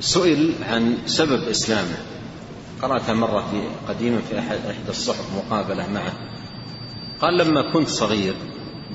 [0.00, 1.96] سئل عن سبب إسلامه
[2.82, 6.12] قرأتها مرة في قديما في أحد الصحف مقابلة معه
[7.20, 8.34] قال لما كنت صغير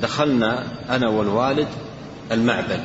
[0.01, 1.67] دخلنا أنا والوالد
[2.31, 2.79] المعبد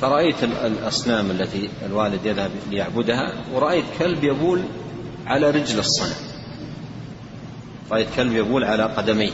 [0.00, 4.62] فرأيت الأصنام التي الوالد يذهب ليعبدها ورأيت كلب يبول
[5.26, 6.16] على رجل الصنم
[7.90, 9.32] رأيت كلب يبول على قدميه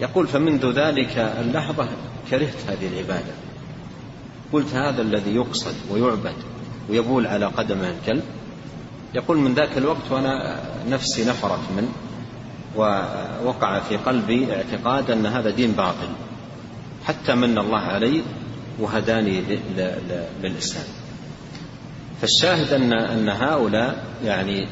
[0.00, 1.88] يقول فمنذ ذلك اللحظة
[2.30, 3.32] كرهت هذه العبادة
[4.52, 6.34] قلت هذا الذي يقصد ويعبد
[6.88, 8.22] ويبول على قدمه الكلب
[9.14, 11.92] يقول من ذاك الوقت وأنا نفسي نفرت من
[12.76, 16.08] ووقع في قلبي اعتقاد أن هذا دين باطل
[17.06, 18.22] حتى من الله علي
[18.78, 19.42] وهداني
[20.42, 20.84] للإسلام
[22.20, 24.68] فالشاهد أن أن هؤلاء يعني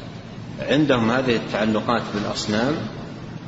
[0.59, 2.73] عندهم هذه التعلقات بالأصنام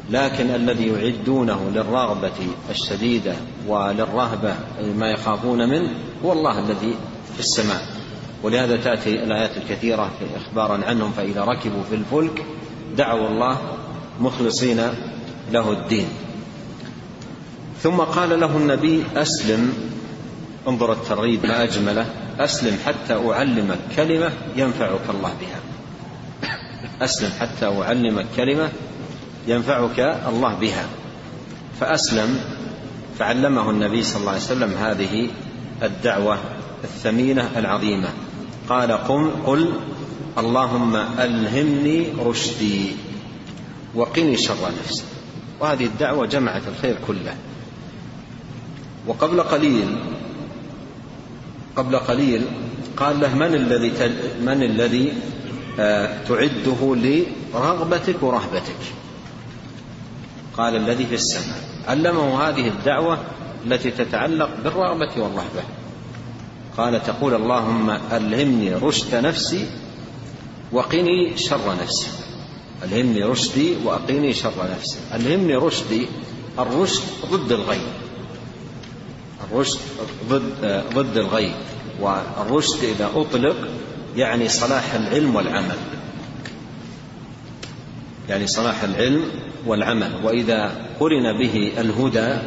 [0.10, 2.32] لكن الذي يعدونه للرغبة
[2.70, 3.34] الشديدة
[3.68, 4.56] وللرهبة
[4.98, 5.88] ما يخافون منه
[6.26, 6.96] هو الله الذي
[7.34, 7.82] في السماء
[8.44, 12.46] ولهذا تأتي الآيات الكثيرة إخبارا عنهم فإذا ركبوا في الفلك
[12.98, 13.58] دعوا الله
[14.22, 14.82] مخلصين
[15.52, 16.08] له الدين
[17.84, 19.74] ثم قال له النبي أسلم
[20.68, 22.06] انظر الترغيب ما أجمله
[22.40, 25.60] أسلم حتى أعلمك كلمة ينفعك الله بها
[27.02, 28.70] أسلم حتى أعلمك كلمة
[29.48, 30.86] ينفعك الله بها
[31.80, 32.40] فأسلم
[33.20, 35.28] فعلمه النبي صلى الله عليه وسلم هذه
[35.84, 36.38] الدعوة
[36.84, 38.08] الثمينة العظيمة
[38.70, 39.72] قال قم قل
[40.38, 42.90] اللهم ألهمني رشدي
[43.96, 45.04] وقني شر نفسي
[45.60, 47.36] وهذه الدعوة جمعت الخير كله
[49.08, 49.98] وقبل قليل
[51.76, 52.42] قبل قليل
[52.98, 53.92] قال له من الذي
[54.42, 55.14] من الذي
[55.80, 58.76] آه، تعده لرغبتك ورهبتك
[60.58, 63.18] قال الذي في السماء علمه هذه الدعوة
[63.66, 65.64] التي تتعلق بالرغبة والرهبة
[66.78, 69.66] قال تقول اللهم ألهمني رشد نفسي
[70.72, 72.08] وقني شر نفسي
[72.84, 76.08] ألهمني رشدي وأقيني شر نفسي ألهمني رشدي
[76.60, 77.82] الرشد ضد الغي
[79.44, 79.78] الرشد
[80.30, 81.52] ضد ضد الغي
[82.02, 83.56] والرشد إذا أطلق
[84.16, 85.78] يعني صلاح العلم والعمل
[88.30, 89.24] يعني صلاح العلم
[89.68, 92.38] والعمل وإذا قرن به الهدى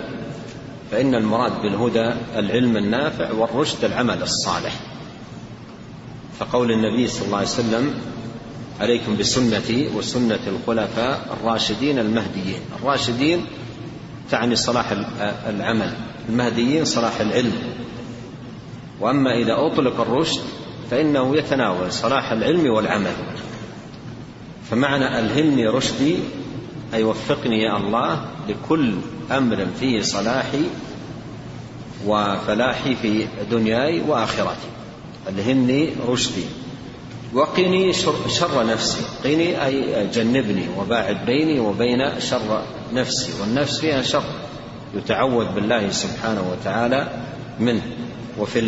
[0.90, 4.72] فإن المراد بالهدى العلم النافع والرشد العمل الصالح
[6.38, 7.94] فقول النبي صلى الله عليه وسلم
[8.80, 13.44] عليكم بسنتي وسنة الخلفاء الراشدين المهديين الراشدين
[14.30, 14.94] تعني صلاح
[15.48, 15.94] العمل
[16.28, 17.52] المهديين صلاح العلم
[19.00, 20.40] وأما إذا أطلق الرشد
[20.90, 23.12] فإنه يتناول صلاح العلم والعمل
[24.70, 26.16] فمعنى ألهمني رشدي
[26.94, 28.94] أي وفقني يا الله لكل
[29.30, 30.62] أمر فيه صلاحي
[32.06, 34.68] وفلاحي في دنياي وآخرتي
[35.28, 36.42] ألهمني رشدي
[37.34, 37.92] وقني
[38.28, 44.24] شر نفسي قني أي جنبني وباعد بيني وبين شر نفسي والنفس فيها شر
[44.94, 47.08] يتعوذ بالله سبحانه وتعالى
[47.60, 47.82] منه
[48.38, 48.60] وفي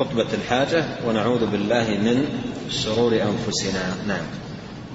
[0.00, 2.28] خطبة الحاجة ونعوذ بالله من
[2.70, 4.24] شرور أنفسنا نعم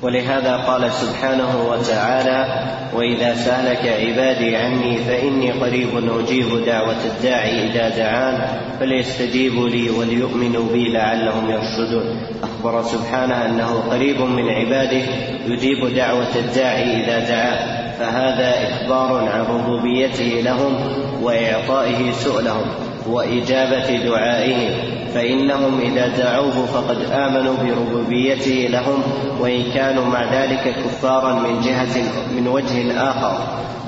[0.01, 8.47] ولهذا قال سبحانه وتعالى واذا سالك عبادي عني فاني قريب اجيب دعوه الداعي اذا دعان
[8.79, 15.01] فليستجيبوا لي وليؤمنوا بي لعلهم يرشدون اخبر سبحانه انه قريب من عباده
[15.47, 20.75] يجيب دعوه الداعي اذا دعان فهذا اخبار عن ربوبيته لهم
[21.23, 22.65] واعطائه سؤلهم
[23.07, 24.77] وإجابة دعائهم
[25.13, 29.03] فإنهم إذا دعوه فقد آمنوا بربوبيته لهم
[29.39, 31.97] وإن كانوا مع ذلك كفارا من جهة
[32.31, 33.37] من وجه آخر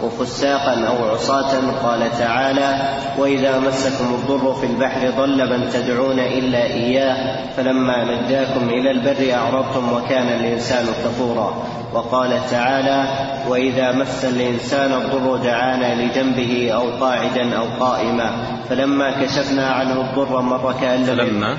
[0.04, 1.52] وفساقا أو عصاة
[1.84, 2.76] قال تعالى
[3.18, 9.94] وإذا مسكم الضر في البحر ضل من تدعون إلا إياه فلما نجاكم إلى البر أعرضتم
[9.94, 13.04] وكان الإنسان كفورا وقال تعالى
[13.50, 18.32] وإذا مس الإنسان الضر دعانا لجنبه أو قاعدا أو قائما
[18.70, 21.58] فلما فلما كشفنا عنه الضر مر كأن فلما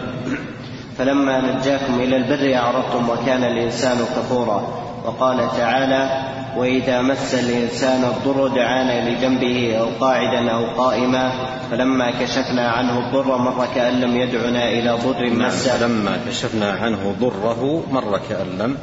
[0.98, 4.68] فلما نجاكم إلى البر أعرضتم وكان الإنسان كفورا
[5.04, 6.22] وقال تعالى
[6.56, 11.32] وإذا مس الإنسان الضر دعانا لجنبه أو قاعدا أو قائما
[11.70, 17.14] فلما كشفنا عنه الضر مر كأن لم يدعنا إلى ضر نعم، مسه فلما كشفنا عنه
[17.20, 18.76] ضره مر كأن لم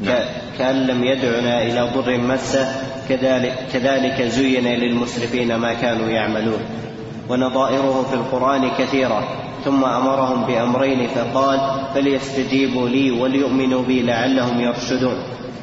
[0.00, 0.24] نعم.
[0.58, 2.68] كأن لم يدعنا إلى ضر مسه
[3.08, 6.60] كذلك, كذلك زين للمسرفين ما كانوا يعملون
[7.30, 9.28] ونظائره في القرآن كثيرة
[9.64, 11.58] ثم أمرهم بأمرين فقال
[11.94, 15.16] فليستجيبوا لي وليؤمنوا بي لعلهم يرشدون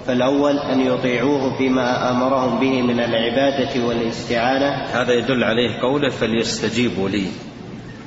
[0.08, 7.28] فالأول أن يطيعوه فيما أمرهم به من العبادة والاستعانة هذا يدل عليه قوله فليستجيبوا لي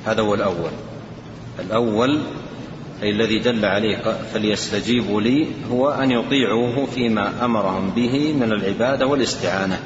[0.05, 0.71] هذا هو الأول
[1.59, 2.21] الأول
[3.03, 3.97] أي الذي دل عليه
[4.33, 9.79] فليستجيبوا لي هو أن يطيعوه فيما أمرهم به من العبادة والاستعانة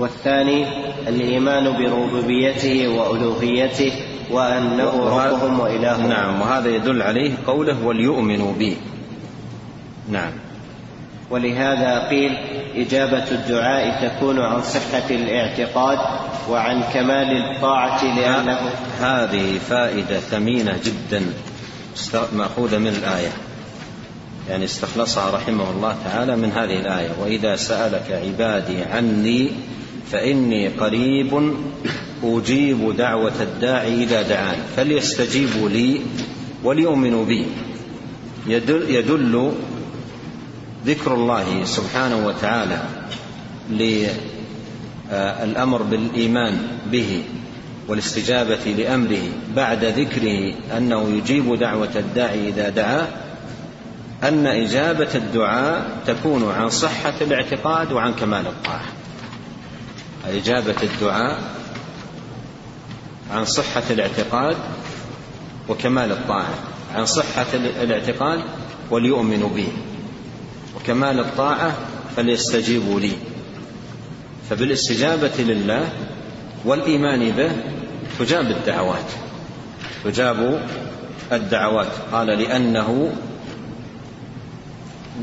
[0.00, 0.66] والثاني
[1.08, 3.92] الإيمان بربوبيته وألوهيته
[4.30, 8.76] وأنه ربهم وإلههم نعم وهذا يدل عليه قوله وليؤمنوا به
[10.08, 10.32] نعم
[11.30, 12.36] ولهذا قيل
[12.76, 15.98] إجابة الدعاء تكون عن صحة الاعتقاد
[16.50, 18.58] وعن كمال الطاعة لأنه
[19.00, 21.22] هذه فائدة ثمينة جدا
[22.32, 23.32] مأخوذة من الآية
[24.50, 29.50] يعني استخلصها رحمه الله تعالى من هذه الآية وإذا سألك عبادي عني
[30.12, 31.52] فاني قريب
[32.24, 36.00] اجيب دعوه الداعي اذا دعان فليستجيبوا لي
[36.64, 37.46] وليؤمنوا بي
[38.46, 39.52] يدل
[40.86, 42.82] ذكر الله سبحانه وتعالى
[45.10, 46.58] للامر آه، بالايمان
[46.90, 47.22] به
[47.88, 49.22] والاستجابه لامره
[49.56, 53.08] بعد ذكره انه يجيب دعوه الداعي اذا دعاه
[54.22, 58.84] ان اجابه الدعاء تكون عن صحه الاعتقاد وعن كمال الطاعه
[60.36, 61.38] إجابة الدعاء
[63.30, 64.56] عن صحة الاعتقاد
[65.68, 66.54] وكمال الطاعة
[66.94, 67.46] عن صحة
[67.82, 68.40] الاعتقاد
[68.90, 69.68] وليؤمنوا به
[70.76, 71.74] وكمال الطاعة
[72.16, 73.12] فليستجيبوا لي
[74.50, 75.88] فبالاستجابة لله
[76.64, 77.52] والإيمان به
[78.18, 79.10] تجاب الدعوات
[80.04, 80.62] تجاب
[81.32, 83.12] الدعوات قال لأنه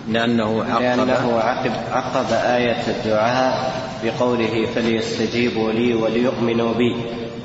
[0.10, 3.72] لأنه عقب لأنه عقب, عقب آية الدعاء
[4.04, 6.96] بقوله فليستجيبوا لي وليؤمنوا بي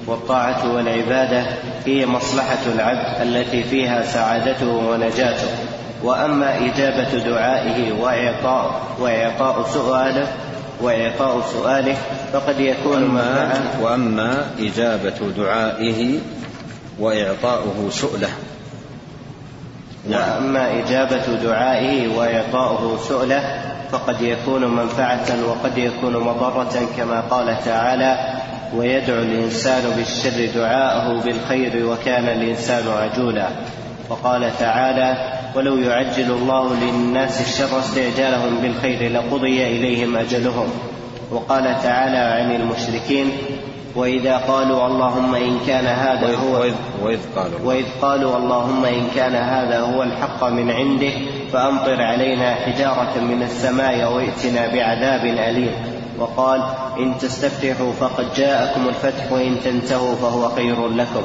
[0.06, 1.44] والطاعة والعبادة
[1.86, 5.48] هي مصلحة العبد التي فيها سعادته ونجاته
[6.04, 10.26] وأما إجابة دعائه وإعطاء وإعطاء سؤاله
[10.82, 11.96] وإعطاء سؤاله
[12.32, 16.18] فقد يكون ما وأما إجابة دعائه
[17.00, 18.28] وإعطاؤه سؤله
[20.08, 23.60] وأما إجابة دعائه وإعطاؤه سؤله
[23.92, 28.40] فقد يكون منفعة وقد يكون مضرة كما قال تعالى
[28.76, 33.48] ويدعو الإنسان بالشر دعاءه بالخير وكان الإنسان عجولا
[34.08, 40.68] وقال تعالى ولو يعجل الله للناس الشر استعجالهم بالخير لقضي إليهم أجلهم
[41.30, 43.32] وقال تعالى عن المشركين
[43.96, 46.74] وإذا قالوا اللهم إن كان هذا وإذ هو وإذ,
[47.04, 51.14] وإذ قالوا وإذ قالوا اللهم إن كان هذا هو الحق من عندك
[51.52, 55.74] فأمطر علينا حجارة من السماء وائتنا بعذاب أليم
[56.18, 56.62] وقال
[56.98, 61.22] إن تستفتحوا فقد جاءكم الفتح وإن تنتهوا فهو خير لكم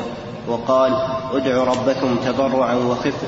[0.48, 2.76] وقال ادعوا ربكم تضرعا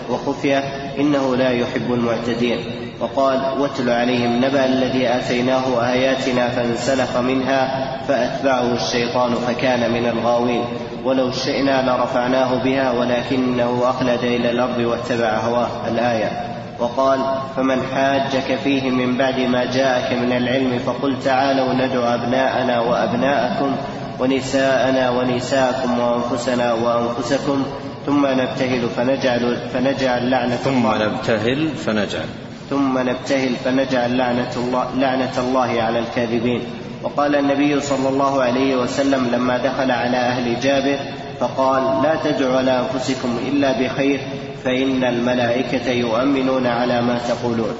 [0.09, 0.57] وخفية
[0.99, 2.59] إنه لا يحب المعتدين
[3.01, 7.65] وقال واتل عليهم نبأ الذي آتيناه آياتنا فانسلخ منها
[8.07, 10.63] فأتبعه الشيطان فكان من الغاوين
[11.05, 16.31] ولو شئنا لرفعناه بها ولكنه أخلد إلى الأرض واتبع هواه الآية
[16.79, 17.19] وقال
[17.55, 23.75] فمن حاجك فيه من بعد ما جاءك من العلم فقل تعالوا ندعو أبناءنا وأبناءكم
[24.19, 27.63] ونساءنا ونساءكم وأنفسنا وأنفسكم
[28.05, 32.25] ثم نبتهل فنجعل فنجعل لعنة ثم الله نبتهل فنجعل
[32.69, 36.61] ثم نبتهل فنجعل لعنة الله لعنة الله على الكاذبين
[37.03, 40.99] وقال النبي صلى الله عليه وسلم لما دخل على أهل جابر
[41.39, 44.19] فقال لا تدعوا على أنفسكم إلا بخير
[44.63, 47.73] فإن الملائكة يؤمنون على ما تقولون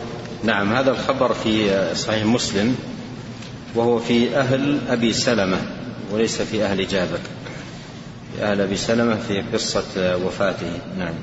[0.44, 2.76] نعم هذا الخبر في صحيح مسلم
[3.76, 5.58] وهو في أهل أبي سلمة
[6.12, 7.20] وليس في أهل جابر
[8.38, 11.14] آل أبي سلمة في قصة وفاته نعم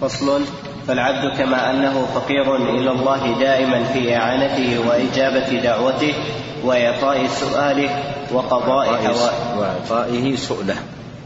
[0.00, 0.40] فصل
[0.88, 6.14] فالعبد كما أنه فقير إلى الله دائما في إعانته وإجابة دعوته
[6.64, 8.02] وإعطاء سؤاله
[8.32, 10.76] وقضاء حوائجه وإعطائه سؤله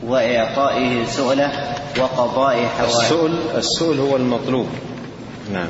[0.07, 1.53] وإعطائه سؤله
[2.01, 4.67] وقضاء حوائجه السؤل السؤل هو المطلوب
[5.53, 5.69] نعم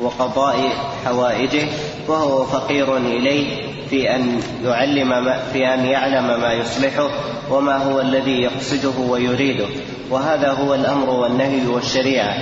[0.00, 0.70] وقضاء
[1.04, 1.66] حوائجه
[2.08, 7.10] وهو فقير إليه في أن يعلم ما في أن يعلم ما يصلحه
[7.50, 9.64] وما هو الذي يقصده ويريده
[10.10, 12.34] وهذا هو الأمر والنهي والشريعة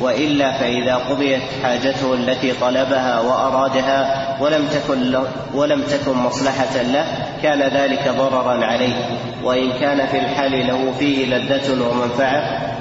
[0.00, 5.20] وإلا فإذا قضيت حاجته التي طلبها وأرادها ولم تكن
[5.54, 7.04] ولم تكن مصلحة له
[7.42, 8.92] كان ذلك ضررا عليه
[9.44, 12.73] وإن كان في الحال له فيه لذة ومنفعة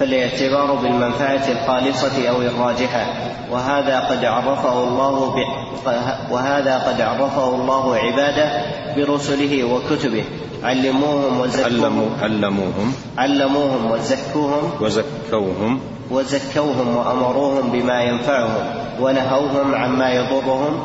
[0.00, 3.06] فالاعتبار بالمنفعة الخالصة أو الراجحة
[3.50, 5.34] وهذا قد عرفه الله ب...
[6.30, 8.62] وهذا قد عرفه الله عباده
[8.96, 10.24] برسله وكتبه
[10.62, 15.80] علموهم وزكوهم علموا علموهم علموهم وزكوهم وزكوهم
[16.10, 18.64] وزكوهم وأمروهم بما ينفعهم
[19.00, 20.78] ونهوهم عما يضرهم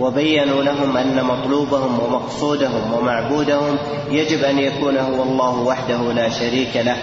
[0.00, 3.78] وبينوا لهم أن مطلوبهم ومقصودهم ومعبودهم
[4.10, 6.96] يجب أن يكون هو الله وحده لا شريك له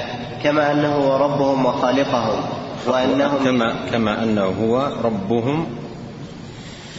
[0.44, 2.38] كما أنه هو ربهم وخالقهم
[2.88, 5.68] وأنهم كما كما أنه هو ربهم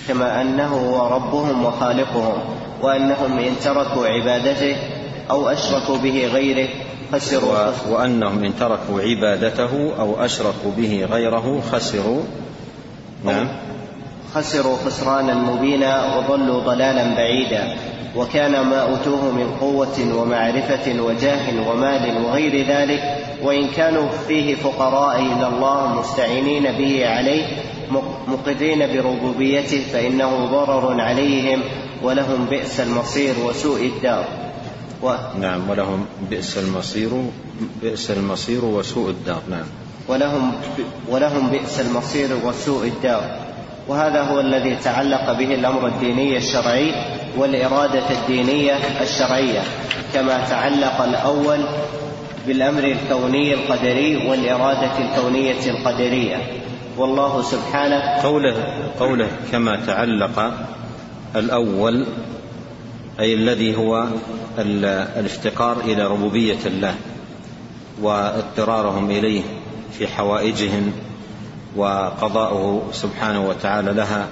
[0.08, 2.38] كما أنه هو ربهم وخالقهم
[2.82, 4.76] وأنهم إن تركوا عبادته
[5.30, 6.68] أو أشركوا به غيره
[7.12, 12.22] خسروا وأنهم إن تركوا عبادته أو أشركوا به غيره خسروا
[13.24, 13.48] نعم
[14.36, 17.76] خسروا خسرانا مبينا وضلوا ضلالا بعيدا
[18.16, 23.02] وكان ما أوتوه من قوة ومعرفة وجاه ومال وغير ذلك
[23.42, 27.44] وإن كانوا فيه فقراء إلى الله مستعينين به عليه
[28.28, 31.62] مقرين بربوبيته فإنه ضرر عليهم
[32.02, 34.24] ولهم بئس المصير وسوء الدار
[35.02, 35.14] و...
[35.40, 37.08] نعم ولهم بئس المصير
[37.82, 39.66] بئس المصير وسوء الدار نعم
[40.08, 40.52] ولهم
[41.08, 43.45] ولهم بئس المصير وسوء الدار
[43.88, 46.92] وهذا هو الذي تعلق به الأمر الديني الشرعي
[47.36, 49.60] والإرادة الدينية الشرعية
[50.14, 51.58] كما تعلق الأول
[52.46, 56.36] بالأمر الكوني القدري والإرادة الكونية القدرية
[56.98, 58.54] والله سبحانه قوله
[59.00, 60.52] قوله كما تعلق
[61.36, 62.04] الأول
[63.20, 64.04] أي الذي هو
[65.18, 66.94] الافتقار إلى ربوبية الله
[68.02, 69.42] واضطرارهم إليه
[69.98, 70.92] في حوائجهم
[71.76, 74.26] وقضاؤه سبحانه وتعالى لها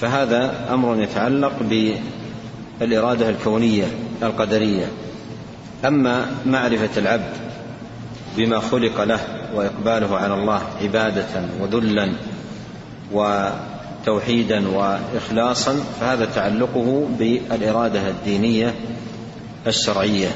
[0.00, 1.52] فهذا امر يتعلق
[2.80, 3.84] بالاراده الكونيه
[4.22, 4.86] القدريه
[5.84, 7.30] اما معرفه العبد
[8.36, 9.20] بما خلق له
[9.54, 11.26] واقباله على الله عباده
[11.60, 12.12] وذلا
[13.12, 18.74] وتوحيدا واخلاصا فهذا تعلقه بالاراده الدينيه
[19.66, 20.28] الشرعيه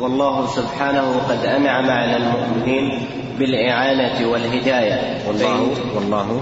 [0.00, 3.06] والله سبحانه قد أنعم على المؤمنين
[3.38, 5.68] بالإعانة والهداية والله
[6.02, 6.40] والله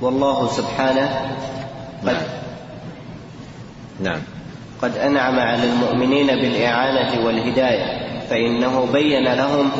[0.00, 1.08] والله سبحانه
[2.04, 2.14] قد نعم
[4.00, 4.20] نعم
[4.82, 9.70] قد أنعم على المؤمنين بالإعانة والهداية فإنه بين لهم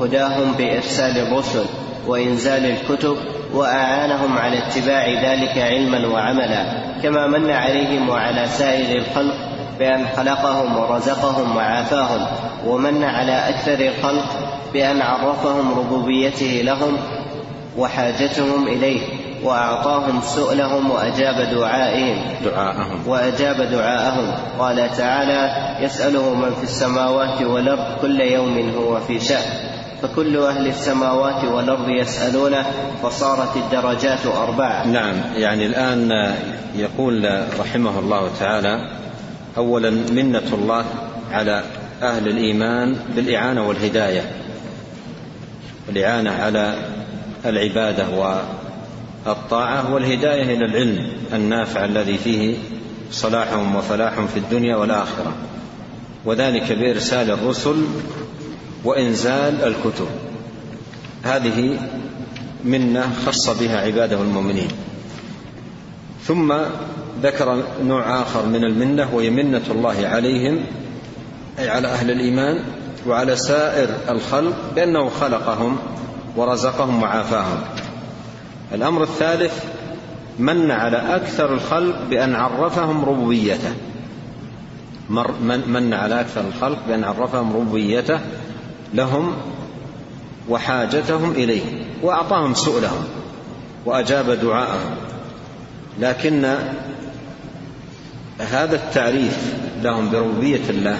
[0.00, 1.64] هداهم بإرسال الرسل
[2.06, 3.16] وإنزال الكتب
[3.54, 6.66] وأعانهم على اتباع ذلك علما وعملا
[7.02, 9.49] كما من عليهم وعلى سائر الخلق
[9.80, 12.26] بأن خلقهم ورزقهم وعافاهم
[12.66, 14.26] ومن على أكثر الخلق
[14.72, 16.96] بأن عرفهم ربوبيته لهم
[17.78, 19.00] وحاجتهم إليه
[19.44, 25.50] وأعطاهم سؤلهم وأجاب دعائهم دعاءهم وأجاب دعاءهم قال تعالى
[25.84, 29.70] يسأله من في السماوات والأرض كل يوم هو في شأن
[30.02, 32.66] فكل أهل السماوات والأرض يسألونه
[33.02, 36.10] فصارت الدرجات أربعة نعم يعني الآن
[36.76, 39.00] يقول رحمه الله تعالى
[39.56, 40.84] اولا منه الله
[41.32, 41.62] على
[42.02, 44.32] اهل الايمان بالاعانه والهدايه
[45.88, 46.74] الاعانه على
[47.46, 48.06] العباده
[49.26, 52.54] والطاعه والهدايه الى العلم النافع الذي فيه
[53.10, 55.34] صلاحهم وفلاحهم في الدنيا والاخره
[56.24, 57.84] وذلك بارسال الرسل
[58.84, 60.08] وانزال الكتب
[61.22, 61.78] هذه
[62.64, 64.68] منه خص بها عباده المؤمنين
[66.30, 66.54] ثم
[67.22, 70.58] ذكر نوع آخر من المنة وهي منة الله عليهم
[71.58, 72.62] أي على أهل الإيمان
[73.08, 75.76] وعلى سائر الخلق بأنه خلقهم
[76.36, 77.58] ورزقهم وعافاهم
[78.74, 79.64] الأمر الثالث
[80.38, 83.72] من على أكثر الخلق بأن عرفهم ربوبيته
[85.68, 88.18] من على أكثر الخلق بأن عرفهم ربوبيته
[88.94, 89.32] لهم
[90.48, 91.62] وحاجتهم إليه
[92.02, 93.04] وأعطاهم سؤلهم
[93.84, 94.96] وأجاب دعاءهم
[96.00, 96.44] لكن
[98.38, 100.96] هذا التعريف لهم بربوبيه الله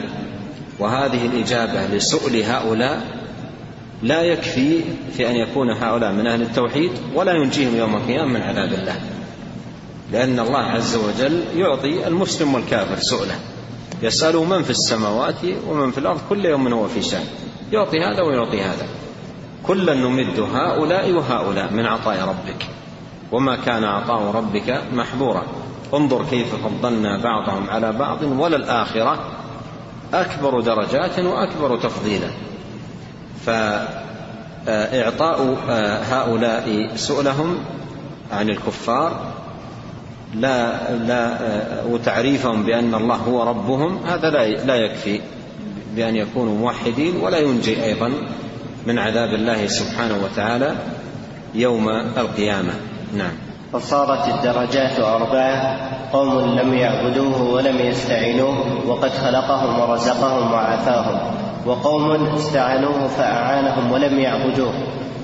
[0.79, 3.07] وهذه الاجابه لسؤل هؤلاء
[4.03, 4.81] لا يكفي
[5.17, 9.01] في ان يكون هؤلاء من اهل التوحيد ولا ينجيهم يوم القيامه من عذاب الله
[10.13, 13.35] لان الله عز وجل يعطي المسلم والكافر سؤله
[14.03, 15.35] يساله من في السماوات
[15.69, 17.25] ومن في الارض كل يوم هو في شان
[17.73, 18.87] يعطي هذا ويعطي هذا
[19.67, 22.67] كلا نمد هؤلاء وهؤلاء من عطاء ربك
[23.33, 25.43] وما كان عطاء ربك محظورا
[25.95, 29.19] انظر كيف فضلنا بعضهم على بعض وللآخرة
[30.15, 32.29] أكبر درجات وأكبر تفضيلا
[33.47, 35.57] فإعطاء
[36.11, 37.59] هؤلاء سؤلهم
[38.33, 39.33] عن الكفار
[40.35, 41.39] لا لا
[41.89, 45.21] وتعريفهم بأن الله هو ربهم هذا لا لا يكفي
[45.97, 48.13] بأن يكونوا موحدين ولا ينجي أيضا
[48.87, 50.73] من عذاب الله سبحانه وتعالى
[51.55, 52.73] يوم القيامه
[53.15, 53.33] نعم
[53.73, 55.79] فصارت الدرجات أربعة
[56.13, 61.35] قوم لم يعبدوه ولم يستعينوه وقد خلقهم ورزقهم وعافاهم
[61.67, 64.73] وقوم استعانوه فأعانهم ولم يعبدوه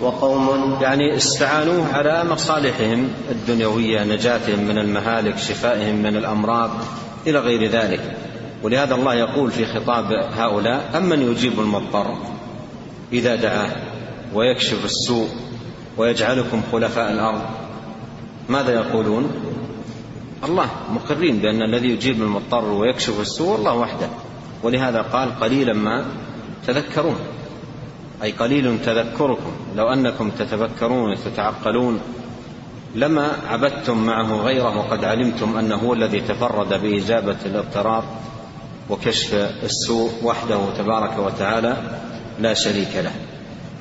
[0.01, 6.71] وقوم يعني استعانوه على مصالحهم الدنيوية نجاتهم من المهالك شفائهم من الأمراض
[7.27, 8.01] إلى غير ذلك
[8.63, 10.05] ولهذا الله يقول في خطاب
[10.39, 12.07] هؤلاء أمن يجيب المضطر
[13.13, 13.71] إذا دعاه
[14.35, 15.29] ويكشف السوء
[15.99, 17.41] ويجعلكم خلفاء الأرض
[18.49, 19.31] ماذا يقولون
[20.45, 24.09] الله مقرين بأن الذي يجيب المضطر ويكشف السوء الله وحده
[24.63, 26.05] ولهذا قال قليلا ما
[26.67, 27.17] تذكرون
[28.23, 32.01] أي قليل تذكركم لو أنكم تتفكرون وتتعقلون
[32.95, 38.05] لما عبدتم معه غيره وقد علمتم أنه هو الذي تفرد بإجابة الاضطرار
[38.91, 41.77] وكشف السوء وحده تبارك وتعالى
[42.41, 43.13] لا شريك له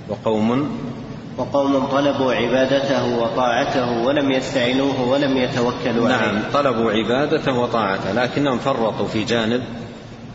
[0.10, 0.70] وقوم
[1.38, 8.58] وقوم طلبوا عبادته وطاعته ولم يستعينوه ولم يتوكلوا نعم، عليه نعم طلبوا عبادته وطاعته لكنهم
[8.60, 9.64] فرطوا في جانب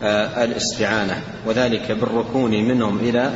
[0.03, 3.31] آه، الاستعانة وذلك بالركون منهم إلى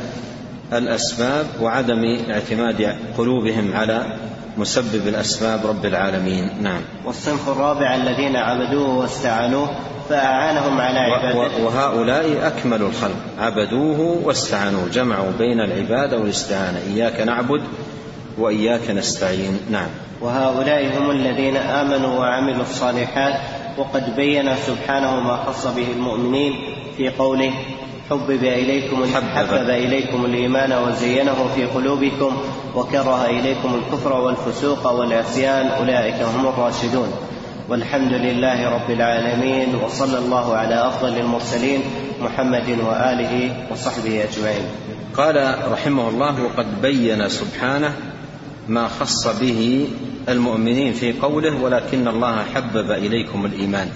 [0.72, 4.16] الأسباب وعدم اعتماد قلوبهم على
[4.58, 9.70] مسبب الأسباب رب العالمين نعم والصنف الرابع الذين عبدوه واستعانوه
[10.08, 17.60] فأعانهم على عبادته وهؤلاء أكمل الخلق عبدوه واستعانوه جمعوا بين العبادة والاستعانة إياك نعبد
[18.38, 19.88] وإياك نستعين نعم
[20.20, 23.40] وهؤلاء هم الذين آمنوا وعملوا الصالحات
[23.78, 26.52] وقد بين سبحانه ما خص به المؤمنين
[26.96, 27.50] في قوله
[28.10, 29.04] حبب إليكم
[29.36, 32.32] حبب إليكم الإيمان وزينه في قلوبكم
[32.74, 37.12] وكره إليكم الكفر والفسوق والعصيان أولئك هم الراشدون
[37.68, 41.80] والحمد لله رب العالمين وصلى الله على افضل المرسلين
[42.22, 44.62] محمد واله وصحبه اجمعين
[45.16, 47.96] قال رحمه الله وقد بين سبحانه
[48.68, 49.88] ما خص به
[50.28, 53.88] المؤمنين في قوله ولكن الله حبب اليكم الايمان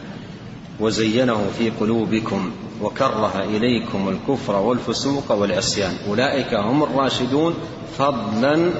[0.80, 2.50] وزينه في قلوبكم
[2.82, 7.54] وكره اليكم الكفر والفسوق والعصيان اولئك هم الراشدون
[7.98, 8.70] فضلا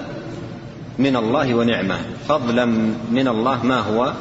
[0.99, 2.65] من الله ونعمه فضلا
[3.11, 4.13] من الله ما هو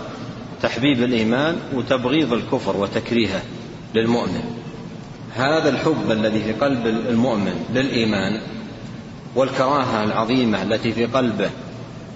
[0.61, 3.41] تحبيب الايمان وتبغيض الكفر وتكريهه
[3.95, 4.43] للمؤمن
[5.35, 8.41] هذا الحب الذي في قلب المؤمن للايمان
[9.35, 11.49] والكراهه العظيمه التي في قلبه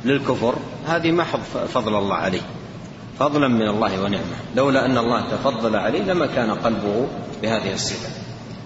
[0.05, 0.55] للكفر
[0.87, 1.39] هذه محض
[1.73, 2.41] فضل الله عليه
[3.19, 7.07] فضلا من الله ونعمه لولا ان الله تفضل عليه لما كان قلبه
[7.41, 8.09] بهذه الصفه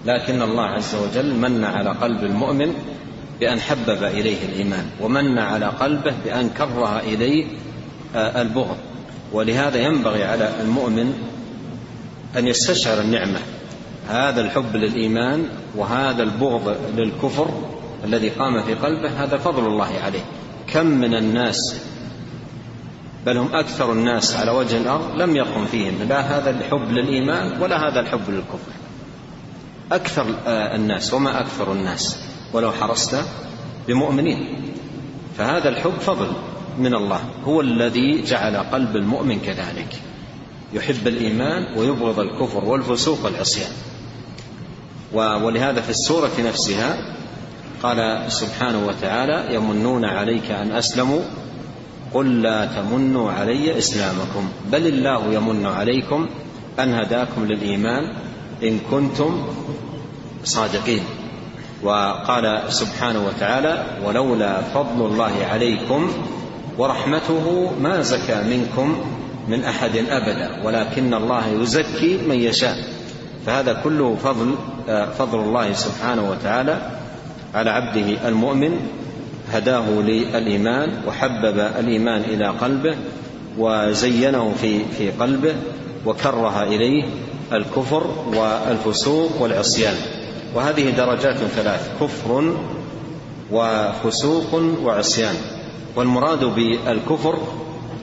[0.06, 2.74] لكن الله عز وجل من على قلب المؤمن
[3.40, 7.46] بان حبب اليه الايمان ومن على قلبه بان كره اليه
[8.16, 8.76] آه، البغض
[9.32, 11.12] ولهذا ينبغي على المؤمن
[12.36, 13.38] أن يستشعر النعمة
[14.08, 17.48] هذا الحب للإيمان وهذا البغض للكفر
[18.04, 20.20] الذي قام في قلبه هذا فضل الله عليه
[20.66, 21.76] كم من الناس
[23.26, 27.76] بل هم أكثر الناس على وجه الأرض لم يقم فيهم لا هذا الحب للإيمان ولا
[27.88, 28.72] هذا الحب للكفر
[29.92, 32.18] أكثر آه، الناس وما أكثر الناس
[32.52, 33.24] ولو حرصت
[33.88, 34.58] بمؤمنين
[35.38, 36.32] فهذا الحب فضل
[36.78, 40.00] من الله هو الذي جعل قلب المؤمن كذلك
[40.74, 43.70] يحب الإيمان ويبغض الكفر والفسوق والعصيان
[45.42, 46.96] ولهذا في السورة نفسها
[47.82, 51.20] قال سبحانه وتعالى يمنون عليك أن أسلموا
[52.14, 56.28] قل لا تمنوا علي إسلامكم بل الله يمن عليكم
[56.78, 58.12] أن هداكم للإيمان
[58.62, 59.46] إن كنتم
[60.44, 61.02] صادقين
[61.82, 66.12] وقال سبحانه وتعالى ولولا فضل الله عليكم
[66.78, 68.96] ورحمته ما زكى منكم
[69.48, 72.74] من احد ابدا ولكن الله يزكي من يشاء
[73.46, 74.54] فهذا كله فضل
[74.88, 76.78] آه، فضل الله سبحانه وتعالى
[77.54, 78.80] على عبده المؤمن
[79.52, 82.94] هداه للايمان وحبب الايمان الى قلبه
[83.58, 85.54] وزينه في في قلبه
[86.06, 87.04] وكره اليه
[87.52, 88.04] الكفر
[88.34, 89.94] والفسوق والعصيان
[90.54, 92.54] وهذه درجات ثلاث كفر
[93.52, 95.34] وفسوق وعصيان
[95.98, 97.38] والمراد بالكفر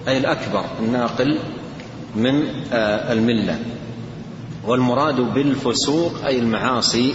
[0.08, 1.40] أي الأكبر الناقل
[2.16, 2.44] من
[2.74, 3.60] آه، الملة
[4.68, 7.14] والمراد بالفسوق أي المعاصي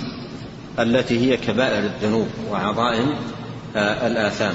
[0.79, 3.15] التي هي كبائر الذنوب وعظائم
[3.77, 4.55] آه، الآثام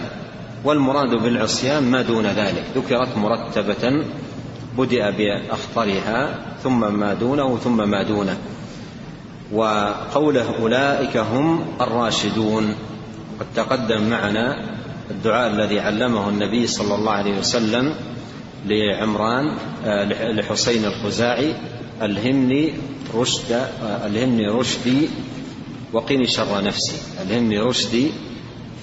[0.63, 4.03] والمراد بالعصيان ما دون ذلك ذكرت مرتبة
[4.77, 8.37] بدأ بأخطرها ثم ما دونه ثم ما دونه
[9.53, 12.75] وقوله أولئك هم الراشدون
[13.39, 14.75] قد تقدم معنا
[15.11, 17.93] الدعاء الذي علمه النبي صلى الله عليه وسلم
[18.65, 21.53] لعمران آه، لحسين الخزاعي
[22.01, 22.73] ألهمني
[23.15, 25.09] رشد آه، ألهمني رشدي
[25.93, 26.93] وقني شر نفسي
[27.23, 28.11] ألهمني رشدي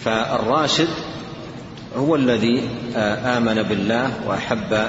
[0.05, 0.89] فالراشد
[1.97, 4.89] هو الذي آه، آمن بالله وأحب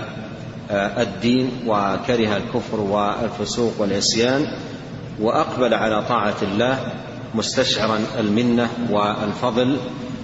[0.71, 4.45] الدين وكره الكفر والفسوق والعصيان
[5.21, 6.77] وأقبل على طاعة الله
[7.35, 9.77] مستشعرا المنة والفضل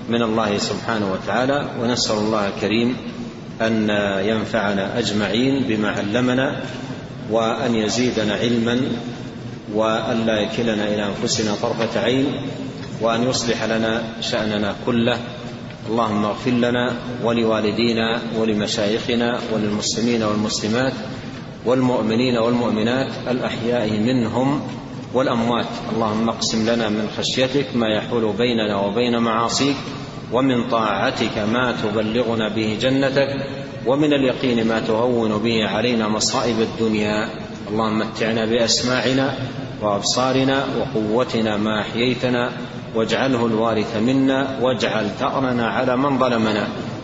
[0.10, 2.96] من الله سبحانه وتعالى ونسأل الله الكريم
[3.62, 3.90] أن
[4.26, 6.62] ينفعنا أجمعين بما علمنا
[7.32, 8.80] وأن يزيدنا علما
[9.74, 12.26] وأن لا يكلنا إلى أنفسنا طرفة عين
[13.02, 15.18] وأن يصلح لنا شأننا كله
[15.90, 16.94] اللهم اغفر لنا
[17.24, 20.94] ولوالدينا ولمشايخنا وللمسلمين والمسلمات
[21.66, 24.62] والمؤمنين والمؤمنات الأحياء منهم
[25.14, 29.76] والأموات اللهم اقسم لنا من خشيتك ما يحول بيننا وبين معاصيك
[30.34, 33.38] ومن طاعتك ما تبلغنا به جنتك
[33.88, 37.30] ومن اليقين ما تهون به علينا مصائب الدنيا
[37.72, 39.34] اللهم متعنا بأسماعنا
[39.82, 42.52] وأبصارنا وقوتنا ما أحييتنا
[42.96, 46.68] واجعله الوارث منا واجعل ثأرنا على من ظلمنا